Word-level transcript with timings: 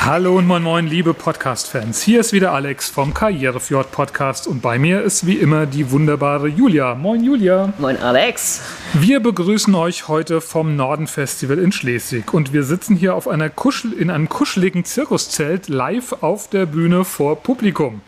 Hallo 0.00 0.38
und 0.38 0.46
moin 0.46 0.62
moin, 0.62 0.86
liebe 0.86 1.12
Podcast-Fans. 1.12 2.00
Hier 2.02 2.20
ist 2.20 2.32
wieder 2.32 2.52
Alex 2.52 2.88
vom 2.88 3.12
Karrierefjord 3.12 3.90
Podcast 3.90 4.46
und 4.46 4.62
bei 4.62 4.78
mir 4.78 5.02
ist 5.02 5.26
wie 5.26 5.34
immer 5.34 5.66
die 5.66 5.90
wunderbare 5.90 6.46
Julia. 6.46 6.94
Moin 6.94 7.24
Julia. 7.24 7.72
Moin 7.78 7.96
Alex. 7.96 8.62
Wir 8.94 9.18
begrüßen 9.18 9.74
euch 9.74 10.06
heute 10.06 10.40
vom 10.40 10.76
Norden 10.76 11.08
Festival 11.08 11.58
in 11.58 11.72
Schleswig 11.72 12.32
und 12.32 12.52
wir 12.52 12.62
sitzen 12.62 12.94
hier 12.94 13.16
auf 13.16 13.26
einer 13.26 13.50
Kuschel, 13.50 13.92
in 13.92 14.08
einem 14.08 14.28
kuscheligen 14.28 14.84
Zirkuszelt 14.84 15.68
live 15.68 16.22
auf 16.22 16.48
der 16.48 16.66
Bühne 16.66 17.04
vor 17.04 17.42
Publikum 17.42 18.00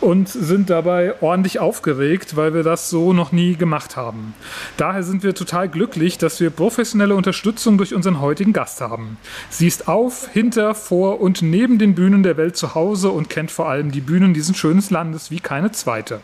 und 0.00 0.28
sind 0.28 0.70
dabei 0.70 1.14
ordentlich 1.20 1.58
aufgeregt, 1.58 2.36
weil 2.36 2.54
wir 2.54 2.62
das 2.62 2.90
so 2.90 3.12
noch 3.12 3.32
nie 3.32 3.56
gemacht 3.56 3.96
haben. 3.96 4.34
Daher 4.76 5.02
sind 5.02 5.22
wir 5.22 5.34
total 5.34 5.68
glücklich, 5.68 6.18
dass 6.18 6.40
wir 6.40 6.50
professionelle 6.50 7.14
Unterstützung 7.14 7.78
durch 7.78 7.94
unseren 7.94 8.20
heutigen 8.20 8.52
Gast 8.52 8.80
haben. 8.80 9.18
Sie 9.48 9.66
ist 9.66 9.88
auf, 9.88 10.28
hinter, 10.32 10.74
vor 10.74 11.20
und 11.20 11.42
neben 11.42 11.78
den 11.78 11.94
Bühnen 11.94 12.22
der 12.22 12.36
Welt 12.36 12.56
zu 12.56 12.74
Hause 12.74 13.10
und 13.10 13.28
kennt 13.28 13.50
vor 13.50 13.68
allem 13.68 13.90
die 13.90 14.00
Bühnen 14.00 14.34
dieses 14.34 14.56
schönen 14.56 14.82
Landes 14.90 15.30
wie 15.30 15.40
keine 15.40 15.72
zweite. 15.72 16.20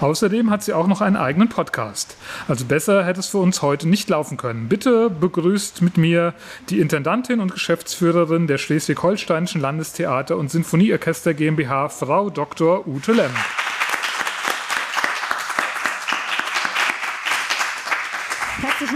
Außerdem 0.00 0.50
hat 0.50 0.62
sie 0.62 0.72
auch 0.72 0.86
noch 0.86 1.00
einen 1.00 1.16
eigenen 1.16 1.48
Podcast. 1.48 2.16
Also 2.48 2.64
besser 2.64 3.04
hätte 3.04 3.20
es 3.20 3.26
für 3.26 3.38
uns 3.38 3.62
heute 3.62 3.88
nicht 3.88 4.08
laufen 4.08 4.36
können. 4.36 4.68
Bitte 4.68 5.10
begrüßt 5.10 5.82
mit 5.82 5.96
mir 5.96 6.34
die 6.68 6.80
Intendantin 6.80 7.40
und 7.40 7.52
Geschäftsführerin 7.52 8.46
der 8.46 8.58
Schleswig-Holsteinischen 8.58 9.60
Landestheater 9.60 10.36
und 10.36 10.50
Sinfonieorchester 10.50 11.34
GmbH, 11.34 11.88
Frau 11.88 12.30
Dr. 12.30 12.86
Ute 12.86 13.12
Lemm. 13.12 13.32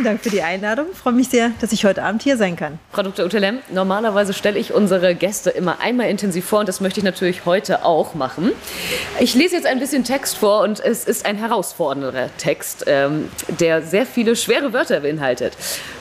Herzlichen 0.04 0.18
Dank 0.18 0.22
für 0.22 0.36
die 0.36 0.42
Einladung. 0.42 0.86
Ich 0.92 0.98
freue 0.98 1.14
mich 1.14 1.30
sehr, 1.30 1.52
dass 1.62 1.72
ich 1.72 1.86
heute 1.86 2.02
Abend 2.02 2.22
hier 2.22 2.36
sein 2.36 2.56
kann. 2.56 2.78
Frau 2.92 3.00
Dr. 3.00 3.24
Utelem, 3.24 3.60
normalerweise 3.72 4.34
stelle 4.34 4.58
ich 4.58 4.74
unsere 4.74 5.14
Gäste 5.14 5.48
immer 5.48 5.80
einmal 5.80 6.10
intensiv 6.10 6.44
vor 6.44 6.60
und 6.60 6.68
das 6.68 6.82
möchte 6.82 7.00
ich 7.00 7.04
natürlich 7.04 7.46
heute 7.46 7.86
auch 7.86 8.14
machen. 8.14 8.52
Ich 9.18 9.34
lese 9.34 9.56
jetzt 9.56 9.66
ein 9.66 9.78
bisschen 9.78 10.04
Text 10.04 10.36
vor 10.36 10.60
und 10.60 10.78
es 10.78 11.06
ist 11.06 11.24
ein 11.24 11.38
herausfordernder 11.38 12.28
Text, 12.36 12.84
ähm, 12.86 13.30
der 13.58 13.80
sehr 13.80 14.04
viele 14.04 14.36
schwere 14.36 14.74
Wörter 14.74 15.00
beinhaltet. 15.00 15.56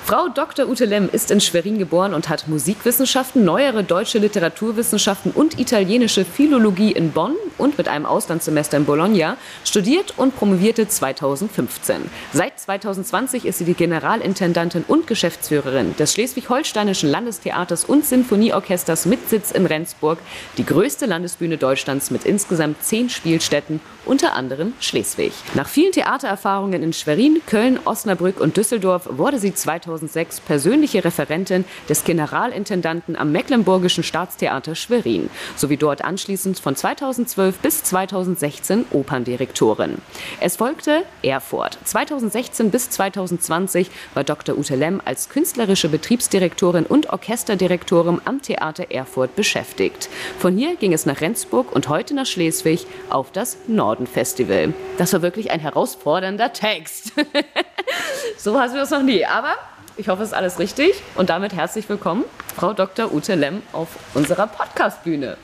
Frau 0.05 0.27
Dr. 0.27 0.67
Ute 0.67 0.83
Lemm 0.83 1.07
ist 1.09 1.31
in 1.31 1.39
Schwerin 1.39 1.77
geboren 1.77 2.13
und 2.13 2.27
hat 2.27 2.49
Musikwissenschaften, 2.49 3.45
neuere 3.45 3.85
deutsche 3.85 4.19
Literaturwissenschaften 4.19 5.31
und 5.31 5.61
italienische 5.61 6.25
Philologie 6.25 6.91
in 6.91 7.13
Bonn 7.13 7.35
und 7.57 7.77
mit 7.77 7.87
einem 7.87 8.05
Auslandssemester 8.05 8.75
in 8.75 8.83
Bologna 8.83 9.37
studiert 9.63 10.15
und 10.17 10.35
promovierte 10.35 10.89
2015. 10.89 12.09
Seit 12.33 12.59
2020 12.59 13.45
ist 13.45 13.59
sie 13.59 13.63
die 13.65 13.75
Generalintendantin 13.93 14.85
und 14.87 15.07
Geschäftsführerin 15.07 15.95
des 15.97 16.13
Schleswig-Holsteinischen 16.13 17.09
Landestheaters 17.09 17.85
und 17.85 18.05
Sinfonieorchesters 18.05 19.05
mit 19.05 19.29
Sitz 19.29 19.51
in 19.51 19.65
Rendsburg, 19.65 20.19
die 20.57 20.65
größte 20.65 21.05
Landesbühne 21.05 21.57
Deutschlands 21.57 22.11
mit 22.11 22.25
insgesamt 22.25 22.83
zehn 22.83 23.09
Spielstätten, 23.09 23.79
unter 24.05 24.33
anderem 24.33 24.73
Schleswig. 24.79 25.33
Nach 25.53 25.67
vielen 25.67 25.91
Theatererfahrungen 25.91 26.83
in 26.83 26.93
Schwerin, 26.93 27.41
Köln, 27.45 27.79
Osnabrück 27.85 28.39
und 28.39 28.57
Düsseldorf 28.57 29.07
wurde 29.09 29.39
sie 29.39 29.53
2000 29.53 30.03
2006 30.13 30.41
persönliche 30.41 31.03
Referentin 31.03 31.65
des 31.89 32.03
Generalintendanten 32.03 33.15
am 33.15 33.31
Mecklenburgischen 33.31 34.03
Staatstheater 34.03 34.75
Schwerin 34.75 35.29
sowie 35.55 35.77
dort 35.77 36.03
anschließend 36.03 36.59
von 36.59 36.75
2012 36.75 37.59
bis 37.59 37.83
2016 37.83 38.85
Operndirektorin. 38.91 39.97
Es 40.39 40.57
folgte 40.57 41.03
Erfurt. 41.21 41.77
2016 41.83 42.71
bis 42.71 42.89
2020 42.89 43.82
war 44.13 44.23
Dr. 44.23 44.57
Ute 44.57 44.75
Lemm 44.75 45.01
als 45.03 45.29
künstlerische 45.29 45.89
Betriebsdirektorin 45.89 46.85
und 46.85 47.09
Orchesterdirektorin 47.09 48.21
am 48.25 48.41
Theater 48.41 48.91
Erfurt 48.91 49.35
beschäftigt. 49.35 50.09
Von 50.39 50.57
hier 50.57 50.75
ging 50.75 50.93
es 50.93 51.05
nach 51.05 51.21
Rendsburg 51.21 51.71
und 51.71 51.89
heute 51.89 52.13
nach 52.13 52.25
Schleswig 52.25 52.85
auf 53.09 53.31
das 53.31 53.57
Norden-Festival. 53.67 54.73
Das 54.97 55.13
war 55.13 55.21
wirklich 55.21 55.51
ein 55.51 55.59
herausfordernder 55.59 56.53
Text. 56.53 57.13
so 58.37 58.59
hatten 58.59 58.75
wir 58.75 58.83
es 58.83 58.91
noch 58.91 59.03
nie. 59.03 59.25
Aber 59.25 59.55
ich 59.97 60.07
hoffe, 60.09 60.23
es 60.23 60.29
ist 60.29 60.35
alles 60.35 60.59
richtig. 60.59 60.93
Und 61.15 61.29
damit 61.29 61.53
herzlich 61.53 61.87
willkommen, 61.87 62.23
Frau 62.55 62.73
Dr. 62.73 63.13
Ute 63.13 63.35
Lemm, 63.35 63.61
auf 63.71 63.89
unserer 64.13 64.47
Podcastbühne. 64.47 65.37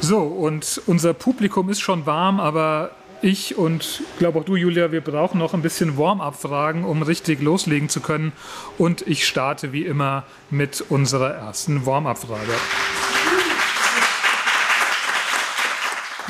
So, 0.00 0.18
und 0.18 0.82
unser 0.86 1.14
Publikum 1.14 1.70
ist 1.70 1.80
schon 1.80 2.06
warm, 2.06 2.40
aber 2.40 2.90
ich 3.22 3.56
und 3.56 4.02
glaube 4.18 4.38
auch 4.38 4.44
du, 4.44 4.56
Julia, 4.56 4.92
wir 4.92 5.00
brauchen 5.00 5.38
noch 5.38 5.54
ein 5.54 5.62
bisschen 5.62 5.96
Warm-up-Fragen, 5.96 6.84
um 6.84 7.02
richtig 7.02 7.40
loslegen 7.40 7.88
zu 7.88 8.00
können. 8.00 8.32
Und 8.76 9.06
ich 9.06 9.26
starte 9.26 9.72
wie 9.72 9.84
immer 9.84 10.24
mit 10.50 10.84
unserer 10.88 11.34
ersten 11.34 11.86
Warm-up-Frage. 11.86 12.52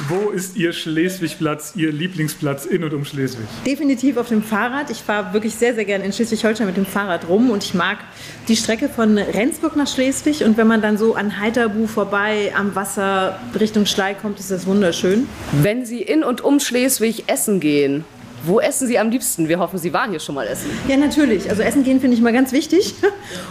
Wo 0.06 0.30
ist 0.30 0.56
Ihr 0.56 0.72
Schleswigplatz, 0.72 1.72
Ihr 1.74 1.90
Lieblingsplatz 1.90 2.66
in 2.66 2.84
und 2.84 2.94
um 2.94 3.04
Schleswig? 3.04 3.46
Definitiv 3.66 4.16
auf 4.16 4.28
dem 4.28 4.44
Fahrrad. 4.44 4.90
Ich 4.90 4.98
fahre 4.98 5.32
wirklich 5.32 5.56
sehr, 5.56 5.74
sehr 5.74 5.84
gerne 5.84 6.04
in 6.04 6.12
Schleswig-Holstein 6.12 6.68
mit 6.68 6.76
dem 6.76 6.86
Fahrrad 6.86 7.26
rum 7.28 7.50
und 7.50 7.64
ich 7.64 7.74
mag 7.74 7.98
die 8.46 8.54
Strecke 8.54 8.88
von 8.88 9.18
Rendsburg 9.18 9.74
nach 9.74 9.88
Schleswig. 9.88 10.44
Und 10.44 10.56
wenn 10.56 10.68
man 10.68 10.82
dann 10.82 10.98
so 10.98 11.16
an 11.16 11.40
Heiterbu 11.40 11.88
vorbei 11.88 12.52
am 12.56 12.76
Wasser 12.76 13.40
Richtung 13.58 13.86
Schlei 13.86 14.14
kommt, 14.14 14.38
ist 14.38 14.52
das 14.52 14.66
wunderschön. 14.66 15.26
Wenn 15.50 15.84
Sie 15.84 16.00
in 16.00 16.22
und 16.22 16.42
um 16.42 16.60
Schleswig 16.60 17.24
essen 17.26 17.58
gehen, 17.58 18.04
wo 18.44 18.60
essen 18.60 18.86
Sie 18.86 18.98
am 18.98 19.10
liebsten? 19.10 19.48
Wir 19.48 19.58
hoffen, 19.58 19.78
Sie 19.78 19.92
waren 19.92 20.10
hier 20.10 20.20
schon 20.20 20.34
mal 20.34 20.46
essen. 20.46 20.70
Ja, 20.86 20.96
natürlich. 20.96 21.48
Also 21.50 21.62
Essen 21.62 21.84
gehen 21.84 22.00
finde 22.00 22.16
ich 22.16 22.22
mal 22.22 22.32
ganz 22.32 22.52
wichtig. 22.52 22.94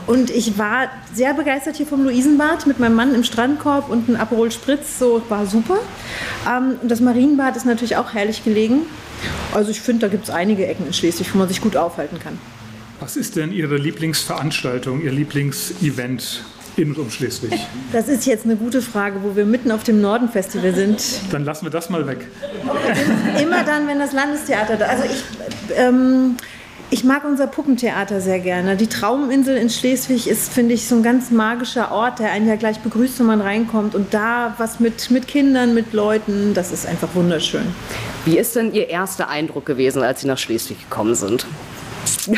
Und 0.07 0.29
ich 0.29 0.57
war 0.57 0.89
sehr 1.13 1.33
begeistert 1.33 1.75
hier 1.75 1.85
vom 1.85 2.03
Luisenbad 2.03 2.67
mit 2.67 2.79
meinem 2.79 2.95
Mann 2.95 3.13
im 3.13 3.23
Strandkorb 3.23 3.89
und 3.89 4.09
ein 4.09 4.15
Aperol 4.15 4.51
Spritz. 4.51 4.99
So 4.99 5.21
war 5.29 5.45
super. 5.45 5.79
Ähm, 6.47 6.75
und 6.81 6.89
das 6.89 6.99
Marienbad 6.99 7.55
ist 7.55 7.65
natürlich 7.65 7.95
auch 7.97 8.13
herrlich 8.13 8.43
gelegen. 8.43 8.81
Also 9.53 9.71
ich 9.71 9.81
finde, 9.81 10.01
da 10.01 10.07
gibt 10.07 10.25
es 10.25 10.29
einige 10.29 10.67
Ecken 10.67 10.87
in 10.87 10.93
Schleswig, 10.93 11.33
wo 11.33 11.39
man 11.39 11.47
sich 11.47 11.61
gut 11.61 11.75
aufhalten 11.75 12.19
kann. 12.19 12.37
Was 12.99 13.15
ist 13.15 13.35
denn 13.35 13.51
Ihre 13.51 13.77
Lieblingsveranstaltung, 13.77 15.01
Ihr 15.01 15.11
Lieblingsevent 15.11 16.43
in 16.77 16.89
und 16.89 16.99
um 16.99 17.09
Schleswig? 17.09 17.51
Das 17.91 18.07
ist 18.07 18.25
jetzt 18.25 18.45
eine 18.45 18.55
gute 18.55 18.81
Frage, 18.81 19.23
wo 19.23 19.35
wir 19.35 19.45
mitten 19.45 19.71
auf 19.71 19.83
dem 19.83 20.01
Norden-Festival 20.01 20.73
sind. 20.73 21.01
Dann 21.31 21.45
lassen 21.45 21.65
wir 21.65 21.69
das 21.69 21.89
mal 21.89 22.05
weg. 22.07 22.27
Immer 23.41 23.63
dann, 23.63 23.87
wenn 23.87 23.99
das 23.99 24.13
Landestheater 24.13 24.77
da 24.77 24.85
Also 24.85 25.03
ich, 25.03 25.23
ähm, 25.75 26.37
ich 26.89 27.03
mag 27.03 27.25
unser 27.25 27.47
Puppentheater 27.47 28.21
sehr 28.21 28.39
gerne. 28.39 28.77
Die 28.77 28.87
Trauminsel 28.87 29.57
in 29.57 29.69
Schleswig 29.69 30.27
ist, 30.27 30.53
finde 30.53 30.73
ich, 30.73 30.87
so 30.87 30.95
ein 30.95 31.03
ganz 31.03 31.31
magischer 31.31 31.91
Ort, 31.91 32.19
der 32.19 32.31
einen 32.31 32.47
ja 32.47 32.55
gleich 32.55 32.79
begrüßt, 32.79 33.19
wenn 33.19 33.25
man 33.25 33.41
reinkommt. 33.41 33.95
Und 33.95 34.13
da 34.13 34.53
was 34.57 34.79
mit, 34.79 35.11
mit 35.11 35.27
Kindern, 35.27 35.73
mit 35.73 35.93
Leuten, 35.93 36.53
das 36.53 36.71
ist 36.71 36.85
einfach 36.85 37.09
wunderschön. 37.13 37.65
Wie 38.25 38.37
ist 38.37 38.55
denn 38.55 38.73
Ihr 38.73 38.89
erster 38.89 39.29
Eindruck 39.29 39.65
gewesen, 39.65 40.03
als 40.03 40.21
Sie 40.21 40.27
nach 40.27 40.37
Schleswig 40.37 40.79
gekommen 40.89 41.15
sind? 41.15 41.45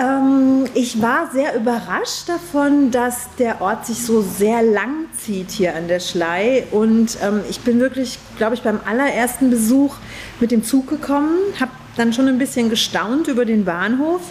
Ähm, 0.00 0.64
ich 0.74 1.02
war 1.02 1.30
sehr 1.30 1.54
überrascht 1.54 2.28
davon, 2.28 2.90
dass 2.90 3.28
der 3.38 3.60
Ort 3.60 3.86
sich 3.86 4.02
so 4.02 4.22
sehr 4.22 4.62
lang 4.62 5.06
zieht 5.18 5.50
hier 5.50 5.74
an 5.74 5.88
der 5.88 6.00
Schlei. 6.00 6.64
Und 6.70 7.18
ähm, 7.22 7.42
ich 7.50 7.60
bin 7.60 7.80
wirklich, 7.80 8.18
glaube 8.38 8.54
ich, 8.54 8.62
beim 8.62 8.80
allerersten 8.86 9.50
Besuch 9.50 9.96
mit 10.40 10.52
dem 10.52 10.64
Zug 10.64 10.88
gekommen, 10.88 11.36
habe 11.60 11.72
dann 11.96 12.12
schon 12.12 12.28
ein 12.28 12.38
bisschen 12.38 12.70
gestaunt 12.70 13.28
über 13.28 13.44
den 13.44 13.64
Bahnhof 13.64 14.22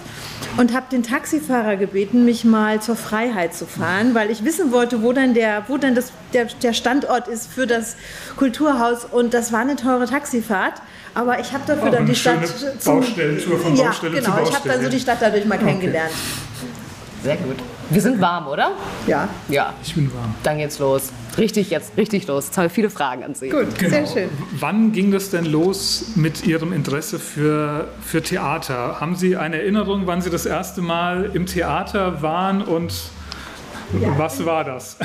und 0.57 0.73
habe 0.73 0.87
den 0.91 1.03
Taxifahrer 1.03 1.75
gebeten, 1.77 2.25
mich 2.25 2.43
mal 2.43 2.81
zur 2.81 2.95
Freiheit 2.95 3.53
zu 3.53 3.65
fahren, 3.65 4.13
weil 4.13 4.29
ich 4.29 4.43
wissen 4.43 4.71
wollte, 4.71 5.03
wo 5.03 5.13
denn, 5.13 5.33
der, 5.33 5.63
wo 5.67 5.77
denn 5.77 5.95
das, 5.95 6.11
der, 6.33 6.45
der 6.61 6.73
Standort 6.73 7.27
ist 7.27 7.51
für 7.51 7.67
das 7.67 7.95
Kulturhaus. 8.35 9.05
Und 9.05 9.33
das 9.33 9.51
war 9.51 9.59
eine 9.59 9.75
teure 9.75 10.05
Taxifahrt. 10.05 10.81
Aber 11.15 11.39
ich 11.39 11.53
habe 11.53 11.63
dafür 11.65 11.89
Auch 11.89 11.91
dann 11.91 12.05
die 12.05 12.15
Stadt. 12.15 12.47
Zum, 12.79 12.99
Baustellentour 12.99 13.59
von 13.59 13.75
ja, 13.75 13.85
Baustelle 13.85 14.15
genau, 14.15 14.25
zu 14.25 14.31
Baustelle. 14.31 14.49
ich 14.49 14.55
habe 14.55 14.69
dann 14.69 14.83
so 14.83 14.89
die 14.89 14.99
Stadt 14.99 15.17
dadurch 15.19 15.45
mal 15.45 15.57
kennengelernt. 15.57 16.13
Sehr 17.23 17.37
gut. 17.37 17.57
Wir 17.91 18.01
sind 18.01 18.21
warm, 18.21 18.47
oder? 18.47 18.71
Ja. 19.07 19.27
Ja. 19.47 19.73
Ich 19.83 19.95
bin 19.95 20.13
warm. 20.13 20.35
Dann 20.43 20.57
geht's 20.59 20.77
los. 20.79 21.11
Richtig, 21.37 21.69
jetzt 21.71 21.97
richtig 21.97 22.27
los. 22.27 22.45
Jetzt 22.47 22.57
haben 22.57 22.65
wir 22.65 22.69
viele 22.69 22.89
Fragen 22.89 23.23
an 23.23 23.33
Sie. 23.33 23.49
Gut, 23.49 23.77
Genau. 23.79 23.89
sehr 23.89 24.05
schön. 24.07 24.29
Wann 24.59 24.91
ging 24.91 25.11
das 25.11 25.29
denn 25.31 25.45
los 25.45 26.11
mit 26.15 26.45
Ihrem 26.45 26.71
Interesse 26.73 27.17
für, 27.17 27.87
für 28.01 28.21
Theater? 28.21 28.99
Haben 28.99 29.15
Sie 29.15 29.37
eine 29.37 29.57
Erinnerung, 29.59 30.03
wann 30.05 30.21
Sie 30.21 30.29
das 30.29 30.45
erste 30.45 30.81
Mal 30.81 31.31
im 31.33 31.45
Theater 31.45 32.21
waren 32.21 32.61
und 32.61 32.93
was 34.17 34.45
war 34.45 34.63
das? 34.63 34.97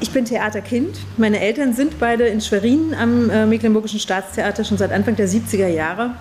Ich 0.00 0.10
bin 0.10 0.24
Theaterkind. 0.24 0.98
Meine 1.16 1.40
Eltern 1.40 1.74
sind 1.74 1.98
beide 1.98 2.24
in 2.24 2.40
Schwerin 2.40 2.94
am 2.94 3.30
äh, 3.30 3.46
Mecklenburgischen 3.46 4.00
Staatstheater 4.00 4.64
schon 4.64 4.78
seit 4.78 4.92
Anfang 4.92 5.16
der 5.16 5.28
70er 5.28 5.68
Jahre. 5.68 6.12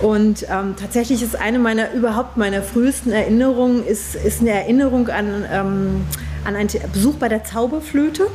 Und 0.00 0.46
ähm, 0.50 0.74
tatsächlich 0.80 1.22
ist 1.22 1.36
eine 1.36 1.58
meiner, 1.58 1.92
überhaupt 1.92 2.36
meiner 2.36 2.62
frühesten 2.62 3.12
Erinnerungen, 3.12 3.84
ist, 3.84 4.14
ist 4.14 4.40
eine 4.40 4.50
Erinnerung 4.50 5.08
an, 5.08 5.44
ähm, 5.52 6.06
an 6.44 6.56
einen 6.56 6.70
Besuch 6.92 7.16
bei 7.16 7.28
der 7.28 7.44
Zauberflöte. 7.44 8.28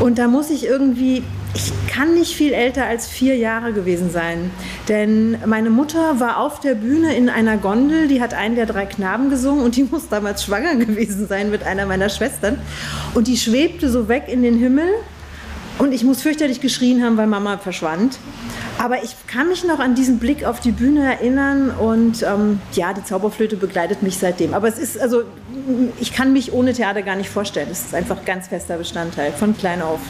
Und 0.00 0.18
da 0.18 0.28
muss 0.28 0.50
ich 0.50 0.66
irgendwie, 0.66 1.22
ich 1.54 1.72
kann 1.86 2.14
nicht 2.14 2.34
viel 2.34 2.52
älter 2.52 2.84
als 2.86 3.06
vier 3.06 3.36
Jahre 3.36 3.72
gewesen 3.72 4.10
sein. 4.10 4.50
Denn 4.88 5.38
meine 5.46 5.70
Mutter 5.70 6.18
war 6.18 6.38
auf 6.38 6.58
der 6.60 6.74
Bühne 6.74 7.14
in 7.14 7.28
einer 7.28 7.56
Gondel, 7.56 8.08
die 8.08 8.20
hat 8.20 8.34
einen 8.34 8.56
der 8.56 8.66
drei 8.66 8.86
Knaben 8.86 9.30
gesungen 9.30 9.64
und 9.64 9.76
die 9.76 9.84
muss 9.90 10.08
damals 10.08 10.44
schwanger 10.44 10.74
gewesen 10.76 11.28
sein 11.28 11.50
mit 11.50 11.62
einer 11.62 11.86
meiner 11.86 12.08
Schwestern. 12.08 12.58
Und 13.14 13.28
die 13.28 13.36
schwebte 13.36 13.88
so 13.88 14.08
weg 14.08 14.24
in 14.26 14.42
den 14.42 14.58
Himmel 14.58 14.88
und 15.78 15.92
ich 15.92 16.02
muss 16.02 16.22
fürchterlich 16.22 16.60
geschrien 16.60 17.04
haben, 17.04 17.16
weil 17.16 17.26
Mama 17.28 17.58
verschwand. 17.58 18.18
Aber 18.78 19.04
ich 19.04 19.14
kann 19.28 19.48
mich 19.48 19.62
noch 19.64 19.78
an 19.78 19.94
diesen 19.94 20.18
Blick 20.18 20.44
auf 20.44 20.58
die 20.58 20.72
Bühne 20.72 21.04
erinnern 21.04 21.70
und 21.70 22.24
ähm, 22.24 22.60
ja, 22.72 22.92
die 22.92 23.04
Zauberflöte 23.04 23.56
begleitet 23.56 24.02
mich 24.02 24.18
seitdem. 24.18 24.54
Aber 24.54 24.66
es 24.66 24.78
ist, 24.78 24.98
also, 24.98 25.22
ich 26.00 26.12
kann 26.12 26.32
mich 26.32 26.52
ohne 26.52 26.72
Theater 26.72 27.02
gar 27.02 27.14
nicht 27.14 27.30
vorstellen. 27.30 27.68
Es 27.70 27.82
ist 27.82 27.94
einfach 27.94 28.24
ganz 28.24 28.48
fester 28.48 28.76
Bestandteil 28.76 29.32
von 29.32 29.56
klein 29.56 29.80
auf. 29.80 30.00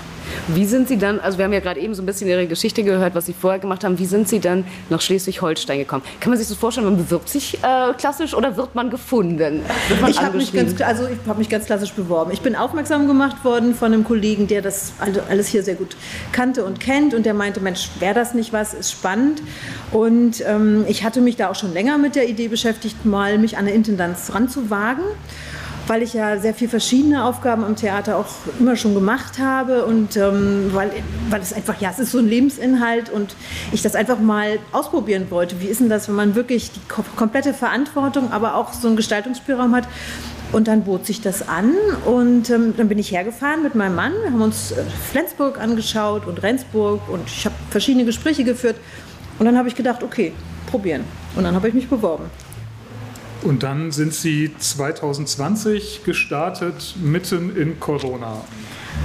Wie 0.49 0.65
sind 0.65 0.88
Sie 0.88 0.99
dann, 0.99 1.21
also 1.21 1.38
wir 1.38 1.44
haben 1.44 1.53
ja 1.53 1.61
gerade 1.61 1.81
eben 1.81 1.94
so 1.94 2.03
ein 2.03 2.06
bisschen 2.06 2.29
Ihre 2.29 2.47
Geschichte 2.47 2.82
gehört, 2.82 3.15
was 3.15 3.26
Sie 3.26 3.35
vorher 3.35 3.59
gemacht 3.59 3.85
haben. 3.85 3.99
Wie 3.99 4.06
sind 4.06 4.29
Sie 4.29 4.41
dann 4.41 4.65
nach 4.91 5.00
Schleswig-Holstein 5.00 5.79
gekommen? 5.79 6.03
Kann 6.21 6.31
man 6.31 6.38
sich 6.38 6.49
das 6.49 6.56
vorstellen, 6.56 6.87
man 6.87 6.97
bewirbt 6.97 7.29
sich 7.29 7.59
äh, 7.62 7.93
klassisch 7.99 8.35
oder 8.35 8.56
wird 8.56 8.75
man 8.75 8.91
gefunden? 8.91 9.62
Wird 9.88 10.00
man 10.00 10.11
ich 10.11 10.21
habe 10.21 10.37
mich, 10.37 10.53
ganz, 10.53 10.81
also 10.81 11.09
hab 11.26 11.38
mich 11.38 11.49
ganz 11.49 11.67
klassisch 11.67 11.93
beworben. 11.93 12.31
Ich 12.32 12.41
bin 12.41 12.56
aufmerksam 12.56 13.06
gemacht 13.06 13.44
worden 13.44 13.75
von 13.75 13.93
einem 13.93 14.05
Kollegen, 14.05 14.47
der 14.47 14.62
das 14.62 14.93
alles 15.29 15.49
hier 15.49 15.62
sehr 15.62 15.75
gut 15.75 15.97
kannte 16.32 16.65
und 16.65 16.81
kennt 16.81 17.15
und 17.15 17.27
der 17.27 17.35
meinte, 17.35 17.61
Mensch, 17.61 17.91
wäre 17.99 18.15
das 18.15 18.35
nicht 18.35 18.53
was, 18.53 18.75
ist 18.75 18.93
spannend. 18.93 19.43
Und 19.93 20.43
ähm, 20.47 20.85
ich 20.88 21.05
hatte 21.05 21.20
mich 21.20 21.37
da 21.37 21.50
auch 21.50 21.55
schon 21.55 21.73
länger 21.73 21.99
mit 21.99 22.17
der 22.17 22.29
Idee 22.29 22.49
beschäftigt, 22.49 23.05
mal 23.05 23.38
mich 23.38 23.56
an 23.56 23.65
eine 23.65 23.75
Intendanz 23.75 24.35
ranzuwagen 24.35 25.05
weil 25.87 26.03
ich 26.03 26.15
ja 26.15 26.39
sehr 26.39 26.55
viele 26.55 26.71
verschiedene 26.71 27.25
Aufgaben 27.25 27.65
am 27.65 27.77
Theater 27.77 28.17
auch 28.17 28.27
immer 28.59 28.77
schon 28.77 28.95
gemacht 28.95 29.39
habe 29.39 29.85
und 29.85 30.17
ähm, 30.17 30.71
weil, 30.73 30.91
weil 31.29 31.41
es 31.41 31.53
einfach, 31.53 31.81
ja, 31.81 31.91
es 31.91 31.99
ist 31.99 32.13
so 32.13 32.19
ein 32.19 32.29
Lebensinhalt 32.29 33.11
und 33.11 33.37
ich 33.73 33.83
das 33.83 33.95
einfach 33.95 34.19
mal 34.19 34.59
ausprobieren 34.73 35.27
wollte. 35.31 35.61
Wie 35.61 35.67
ist 35.67 35.81
denn 35.81 35.89
das, 35.89 36.09
wenn 36.09 36.15
man 36.15 36.35
wirklich 36.35 36.71
die 36.71 36.81
komplette 37.17 37.53
Verantwortung, 37.53 38.33
aber 38.33 38.55
auch 38.55 38.73
so 38.73 38.89
einen 38.89 38.97
Gestaltungsspielraum 38.97 39.75
hat? 39.75 39.87
Und 40.53 40.69
dann 40.69 40.85
bot 40.85 41.05
sich 41.05 41.21
das 41.21 41.49
an 41.49 41.75
und 42.05 42.49
ähm, 42.49 42.75
dann 42.77 42.89
bin 42.89 42.99
ich 42.99 43.11
hergefahren 43.11 43.65
mit 43.65 43.75
meinem 43.75 43.97
Mann. 43.97 44.13
Wir 44.23 44.31
haben 44.31 44.41
uns 44.41 44.71
äh, 44.71 44.85
Flensburg 45.11 45.59
angeschaut 45.59 46.27
und 46.27 46.45
Rendsburg 46.45 47.01
und 47.09 47.27
ich 47.27 47.45
habe 47.45 47.57
verschiedene 47.71 48.05
Gespräche 48.05 48.45
geführt. 48.45 48.77
Und 49.41 49.47
dann 49.47 49.59
habe 49.59 49.67
ich 49.67 49.75
gedacht, 49.75 50.05
okay, 50.05 50.33
probieren. 50.71 51.03
Und 51.35 51.43
dann 51.43 51.57
habe 51.57 51.67
ich 51.67 51.75
mich 51.75 51.89
beworben. 51.89 52.31
Und 53.44 53.62
dann 53.62 53.93
sind 53.93 54.14
Sie 54.14 54.50
2020 54.58 56.02
gestartet, 56.05 56.94
mitten 57.00 57.55
in 57.55 57.79
Corona. 57.79 58.41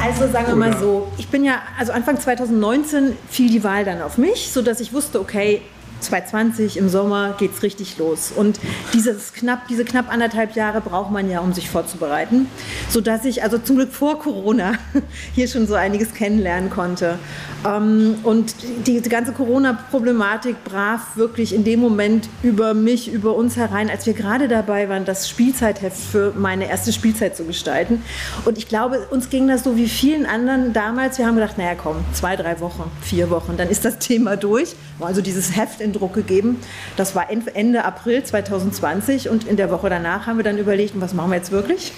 Also 0.02 0.32
sagen 0.32 0.48
wir 0.48 0.56
mal 0.56 0.78
so, 0.78 1.12
ich 1.18 1.28
bin 1.28 1.44
ja, 1.44 1.62
also 1.78 1.92
Anfang 1.92 2.20
2019 2.20 3.18
fiel 3.30 3.50
die 3.50 3.64
Wahl 3.66 3.84
dann 3.84 4.02
auf 4.02 4.18
mich, 4.18 4.50
sodass 4.50 4.80
ich 4.80 4.94
wusste, 4.94 5.20
okay, 5.20 5.62
2020 6.02 6.78
im 6.78 6.90
Sommer 6.90 7.36
geht 7.38 7.54
es 7.56 7.64
richtig 7.64 7.98
los. 7.98 8.32
Und 8.36 8.60
dieses 8.94 9.34
knapp, 9.34 9.68
diese 9.68 9.86
knapp 9.86 10.12
anderthalb 10.12 10.56
Jahre 10.56 10.82
braucht 10.82 11.12
man 11.12 11.30
ja, 11.30 11.40
um 11.40 11.54
sich 11.54 11.70
vorzubereiten. 11.70 12.48
Sodass 12.90 13.26
ich 13.26 13.44
also 13.44 13.58
zum 13.58 13.78
Glück 13.78 13.92
vor 13.92 14.20
Corona 14.20 14.74
hier 15.34 15.48
schon 15.48 15.68
so 15.68 15.76
einiges 15.76 16.14
kennenlernen 16.14 16.70
konnte. 16.70 17.20
Ähm, 17.66 18.18
und 18.24 18.56
die, 18.86 19.02
ganze 19.10 19.32
Corona-Problematik 19.34 20.64
brach 20.64 21.16
wirklich 21.16 21.54
in 21.54 21.64
dem 21.64 21.80
Moment 21.80 22.30
über 22.44 22.74
mich, 22.74 23.12
über 23.12 23.36
uns 23.36 23.58
herein, 23.58 23.90
als 23.90 24.06
wir 24.06 24.14
gerade 24.14 24.48
dabei 24.48 24.88
waren, 24.88 25.06
das 25.06 25.28
Spielzeitheft 25.28 25.98
für 25.98 26.34
meine 26.36 26.70
erste 26.70 26.94
Spielzeit 26.94 27.36
zu 27.36 27.46
gestalten. 27.46 28.04
Und 28.46 28.58
ich 28.58 28.68
glaube, 28.68 29.08
uns 29.10 29.30
ging 29.30 29.48
das 29.48 29.64
so 29.64 29.78
wie 29.78 29.90
vielen 29.90 30.26
anderen 30.26 30.74
damals. 30.74 31.18
Wir 31.18 31.26
haben 31.26 31.36
gedacht, 31.36 31.58
naja, 31.58 31.76
komm, 31.76 31.98
zwei, 32.14 32.36
drei 32.36 32.60
Wochen, 32.60 32.90
vier 33.02 33.30
Wochen, 33.30 33.58
dann 33.58 33.70
ist 33.70 33.84
das 33.84 34.00
Thema 34.00 34.38
durch. 34.38 34.76
Also 35.00 35.22
dieses 35.22 35.56
Heft 35.56 35.82
in 35.82 35.89
in 35.90 35.94
Druck 35.94 36.14
gegeben. 36.14 36.58
Das 36.96 37.16
war 37.16 37.28
Ende 37.30 37.84
April 37.84 38.24
2020 38.24 39.30
und 39.30 39.46
in 39.46 39.58
der 39.58 39.70
Woche 39.72 39.90
danach 39.90 40.28
haben 40.28 40.38
wir 40.38 40.44
dann 40.44 40.58
überlegt, 40.58 40.94
was 41.00 41.14
machen 41.14 41.32
wir 41.32 41.38
jetzt 41.38 41.52
wirklich? 41.52 41.92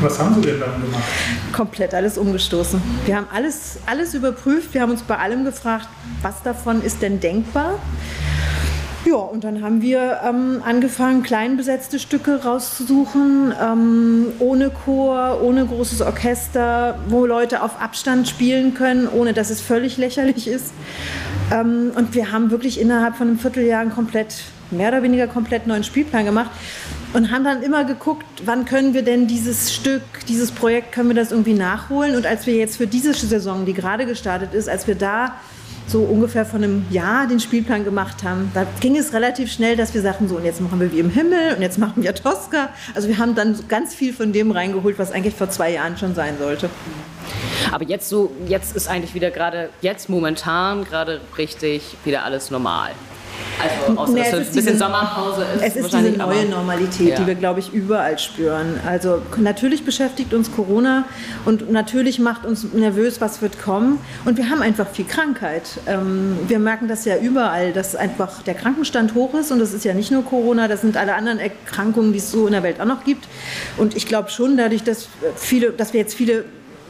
Was 0.00 0.18
haben 0.18 0.34
Sie 0.34 0.42
denn 0.42 0.60
dann 0.60 0.80
gemacht? 0.80 1.02
Komplett 1.52 1.94
alles 1.94 2.18
umgestoßen. 2.18 2.80
Wir 3.04 3.16
haben 3.16 3.26
alles, 3.32 3.78
alles 3.86 4.14
überprüft, 4.14 4.74
wir 4.74 4.82
haben 4.82 4.92
uns 4.92 5.02
bei 5.02 5.18
allem 5.18 5.44
gefragt, 5.44 5.88
was 6.22 6.42
davon 6.42 6.82
ist 6.82 7.02
denn 7.02 7.20
denkbar? 7.20 7.78
Ja, 9.04 9.16
und 9.16 9.44
dann 9.44 9.62
haben 9.62 9.82
wir 9.82 10.20
ähm, 10.24 10.62
angefangen, 10.64 11.22
klein 11.22 11.58
besetzte 11.58 11.98
Stücke 11.98 12.42
rauszusuchen, 12.42 13.52
ähm, 13.60 14.32
ohne 14.38 14.70
Chor, 14.70 15.42
ohne 15.42 15.66
großes 15.66 16.00
Orchester, 16.00 16.98
wo 17.08 17.26
Leute 17.26 17.62
auf 17.62 17.82
Abstand 17.82 18.26
spielen 18.28 18.72
können, 18.72 19.06
ohne 19.06 19.34
dass 19.34 19.50
es 19.50 19.60
völlig 19.60 19.98
lächerlich 19.98 20.48
ist. 20.48 20.72
Ähm, 21.52 21.92
und 21.94 22.14
wir 22.14 22.32
haben 22.32 22.50
wirklich 22.50 22.80
innerhalb 22.80 23.16
von 23.16 23.28
einem 23.28 23.38
Vierteljahr 23.38 23.82
einen 23.82 23.92
komplett, 23.92 24.36
mehr 24.70 24.88
oder 24.88 25.02
weniger 25.02 25.26
komplett 25.26 25.66
neuen 25.66 25.84
Spielplan 25.84 26.24
gemacht 26.24 26.50
und 27.12 27.30
haben 27.30 27.44
dann 27.44 27.62
immer 27.62 27.84
geguckt, 27.84 28.24
wann 28.46 28.64
können 28.64 28.94
wir 28.94 29.02
denn 29.02 29.26
dieses 29.26 29.74
Stück, 29.74 30.02
dieses 30.28 30.50
Projekt, 30.50 30.92
können 30.92 31.08
wir 31.08 31.14
das 31.14 31.30
irgendwie 31.30 31.52
nachholen. 31.52 32.16
Und 32.16 32.24
als 32.24 32.46
wir 32.46 32.54
jetzt 32.54 32.78
für 32.78 32.86
diese 32.86 33.12
Saison, 33.12 33.66
die 33.66 33.74
gerade 33.74 34.06
gestartet 34.06 34.54
ist, 34.54 34.70
als 34.70 34.86
wir 34.86 34.94
da 34.94 35.34
so 35.86 36.00
ungefähr 36.02 36.46
von 36.46 36.64
einem 36.64 36.86
Jahr 36.90 37.26
den 37.26 37.40
Spielplan 37.40 37.84
gemacht 37.84 38.24
haben, 38.24 38.50
da 38.54 38.66
ging 38.80 38.96
es 38.96 39.12
relativ 39.12 39.52
schnell, 39.52 39.76
dass 39.76 39.94
wir 39.94 40.00
sagten, 40.00 40.28
so 40.28 40.36
und 40.36 40.44
jetzt 40.44 40.60
machen 40.60 40.80
wir 40.80 40.92
wie 40.92 41.00
im 41.00 41.10
Himmel 41.10 41.54
und 41.54 41.62
jetzt 41.62 41.78
machen 41.78 42.02
wir 42.02 42.14
Tosca. 42.14 42.70
Also 42.94 43.08
wir 43.08 43.18
haben 43.18 43.34
dann 43.34 43.58
ganz 43.68 43.94
viel 43.94 44.12
von 44.12 44.32
dem 44.32 44.50
reingeholt, 44.50 44.98
was 44.98 45.12
eigentlich 45.12 45.34
vor 45.34 45.50
zwei 45.50 45.72
Jahren 45.72 45.96
schon 45.96 46.14
sein 46.14 46.36
sollte. 46.38 46.70
Aber 47.70 47.84
jetzt 47.84 48.08
so, 48.08 48.32
jetzt 48.46 48.76
ist 48.76 48.88
eigentlich 48.88 49.14
wieder 49.14 49.30
gerade, 49.30 49.70
jetzt 49.80 50.08
momentan 50.08 50.84
gerade 50.84 51.20
richtig 51.38 51.96
wieder 52.04 52.24
alles 52.24 52.50
normal. 52.50 52.90
Also 53.62 54.00
außer 54.00 54.12
nee, 54.12 54.20
dass 54.20 54.32
es 54.32 54.48
ein 54.48 54.54
bisschen 54.54 54.78
Sommerpause 54.78 55.44
ist. 55.54 55.62
Es 55.62 55.76
ist 55.76 55.92
diese 55.92 56.10
neue 56.10 56.40
aber, 56.40 56.44
Normalität, 56.44 57.10
ja. 57.10 57.16
die 57.16 57.26
wir, 57.26 57.34
glaube 57.34 57.60
ich, 57.60 57.72
überall 57.72 58.18
spüren. 58.18 58.80
Also 58.86 59.22
natürlich 59.36 59.84
beschäftigt 59.84 60.34
uns 60.34 60.52
Corona 60.52 61.04
und 61.44 61.70
natürlich 61.70 62.18
macht 62.18 62.44
uns 62.46 62.72
nervös, 62.72 63.20
was 63.20 63.42
wird 63.42 63.60
kommen. 63.60 63.98
Und 64.24 64.36
wir 64.36 64.50
haben 64.50 64.62
einfach 64.62 64.88
viel 64.88 65.04
Krankheit. 65.04 65.62
Ähm, 65.86 66.38
wir 66.46 66.58
merken 66.58 66.88
das 66.88 67.04
ja 67.04 67.16
überall, 67.16 67.72
dass 67.72 67.96
einfach 67.96 68.42
der 68.42 68.54
Krankenstand 68.54 69.14
hoch 69.14 69.34
ist. 69.34 69.52
Und 69.52 69.58
das 69.58 69.72
ist 69.72 69.84
ja 69.84 69.94
nicht 69.94 70.10
nur 70.10 70.24
Corona, 70.24 70.68
das 70.68 70.80
sind 70.80 70.96
alle 70.96 71.14
anderen 71.14 71.38
Erkrankungen, 71.38 72.12
die 72.12 72.18
es 72.18 72.30
so 72.30 72.46
in 72.46 72.52
der 72.52 72.62
Welt 72.62 72.80
auch 72.80 72.86
noch 72.86 73.04
gibt. 73.04 73.26
Und 73.76 73.96
ich 73.96 74.06
glaube 74.06 74.30
schon, 74.30 74.56
dadurch, 74.56 74.82
dass, 74.82 75.08
viele, 75.36 75.70
dass 75.70 75.92
wir 75.92 76.00
jetzt 76.00 76.14
viele 76.14 76.44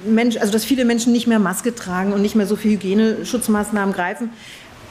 Menschen, 0.06 0.40
also 0.40 0.52
dass 0.52 0.64
viele 0.64 0.84
Menschen 0.84 1.12
nicht 1.12 1.26
mehr 1.26 1.38
Maske 1.38 1.74
tragen 1.74 2.12
und 2.12 2.22
nicht 2.22 2.34
mehr 2.34 2.46
so 2.46 2.56
viele 2.56 2.74
Hygieneschutzmaßnahmen 2.74 3.94
greifen, 3.94 4.30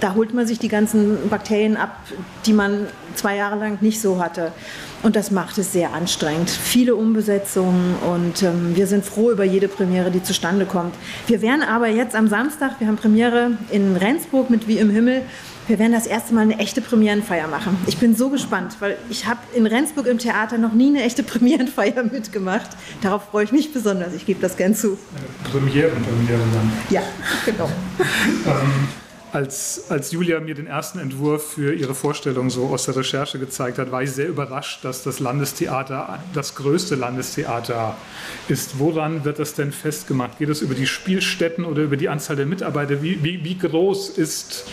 da 0.03 0.15
holt 0.15 0.33
man 0.33 0.45
sich 0.45 0.60
die 0.60 0.67
ganzen 0.67 1.29
Bakterien 1.29 1.77
ab, 1.77 1.98
die 2.45 2.51
man 2.51 2.88
zwei 3.15 3.38
Jahre 3.38 3.57
lang 3.57 3.77
nicht 3.81 4.01
so 4.01 4.22
hatte. 4.22 4.51
Und 5.01 5.15
das 5.15 5.31
macht 5.31 5.57
es 5.57 5.72
sehr 5.72 5.93
anstrengend. 5.93 6.50
Viele 6.50 6.95
Umbesetzungen 6.95 7.95
und 8.12 8.43
ähm, 8.43 8.75
wir 8.75 8.86
sind 8.88 9.05
froh 9.05 9.31
über 9.31 9.45
jede 9.45 9.69
Premiere, 9.69 10.12
die 10.12 10.22
zustande 10.22 10.65
kommt. 10.65 10.93
Wir 11.27 11.41
werden 11.41 11.63
aber 11.63 11.88
jetzt 11.88 12.15
am 12.15 12.27
Samstag, 12.27 12.79
wir 12.79 12.88
haben 12.88 12.98
Premiere 12.98 13.51
in 13.72 13.95
Rendsburg 13.95 14.50
mit 14.50 14.67
Wie 14.67 14.77
im 14.77 14.89
Himmel. 14.89 15.22
Wir 15.67 15.79
werden 15.79 15.93
das 15.93 16.05
erste 16.05 16.33
Mal 16.33 16.41
eine 16.41 16.60
echte 16.60 16.81
Premierenfeier 16.81 17.48
machen. 17.48 17.77
Ich 17.88 17.98
bin 17.98 18.13
so 18.13 18.29
gespannt, 18.29 18.75
weil 18.81 18.98
ich 19.10 19.25
habe 19.25 19.39
in 19.55 19.65
Rendsburg 19.65 20.07
im 20.07 20.17
Theater 20.17 20.57
noch 20.57 20.74
nie 20.74 20.89
eine 20.89 21.03
echte 21.03 21.24
Premierenfeier 21.24 22.03
mitgemacht. 22.12 22.72
Darauf 23.01 23.29
freue 23.29 23.45
ich 23.45 23.53
mich 23.53 23.72
besonders. 23.72 24.13
Ich 24.13 24.25
gebe 24.25 24.41
das 24.41 24.57
gern 24.57 24.75
zu. 24.75 24.98
Premiere, 25.50 25.91
Premiere 25.91 26.41
dann. 26.53 26.74
Ja, 26.89 27.03
genau. 27.45 27.69
ähm, 28.45 29.02
als, 29.34 29.86
als 29.90 30.12
Julia 30.12 30.40
mir 30.40 30.54
den 30.54 30.68
ersten 30.68 31.00
Entwurf 31.00 31.54
für 31.54 31.74
ihre 31.74 31.96
Vorstellung 31.96 32.52
so 32.52 32.68
aus 32.68 32.86
der 32.86 32.96
Recherche 32.96 33.40
gezeigt 33.40 33.80
hat, 33.80 33.92
war 33.92 34.04
ich 34.04 34.12
sehr 34.12 34.28
überrascht, 34.28 34.86
dass 34.86 35.02
das 35.02 35.20
Landestheater 35.20 36.20
das 36.34 36.54
größte 36.54 36.94
Landestheater 36.96 37.98
ist. 38.48 38.78
Woran 38.78 39.25
wird 39.25 39.40
das 39.40 39.56
denn 39.56 39.72
festgemacht? 39.72 40.38
Geht 40.38 40.50
es 40.50 40.62
über 40.62 40.75
die 40.75 40.86
Spielstätten 40.86 41.66
oder 41.66 41.82
über 41.82 41.98
die 41.98 42.10
Anzahl 42.10 42.36
der 42.36 42.46
Mitarbeiter? 42.46 43.02
Wie, 43.02 43.24
wie, 43.24 43.44
wie 43.44 43.58
groß 43.58 44.10
ist 44.10 44.66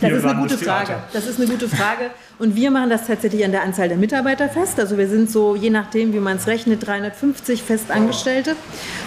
Das 0.00 0.12
ist 0.12 0.24
eine 0.24 0.40
gute 0.40 0.58
Frage. 0.58 0.96
Das 1.12 1.26
ist 1.26 1.40
eine 1.40 1.48
gute 1.48 1.68
Frage. 1.68 2.10
Und 2.38 2.56
wir 2.56 2.70
machen 2.70 2.90
das 2.90 3.06
tatsächlich 3.06 3.44
an 3.44 3.52
der 3.52 3.62
Anzahl 3.62 3.88
der 3.88 3.96
Mitarbeiter 3.96 4.48
fest. 4.48 4.80
Also 4.80 4.98
wir 4.98 5.08
sind 5.08 5.30
so, 5.30 5.54
je 5.54 5.70
nachdem, 5.70 6.12
wie 6.12 6.18
man 6.18 6.36
es 6.36 6.46
rechnet, 6.46 6.84
350 6.86 7.62
Festangestellte. 7.62 8.56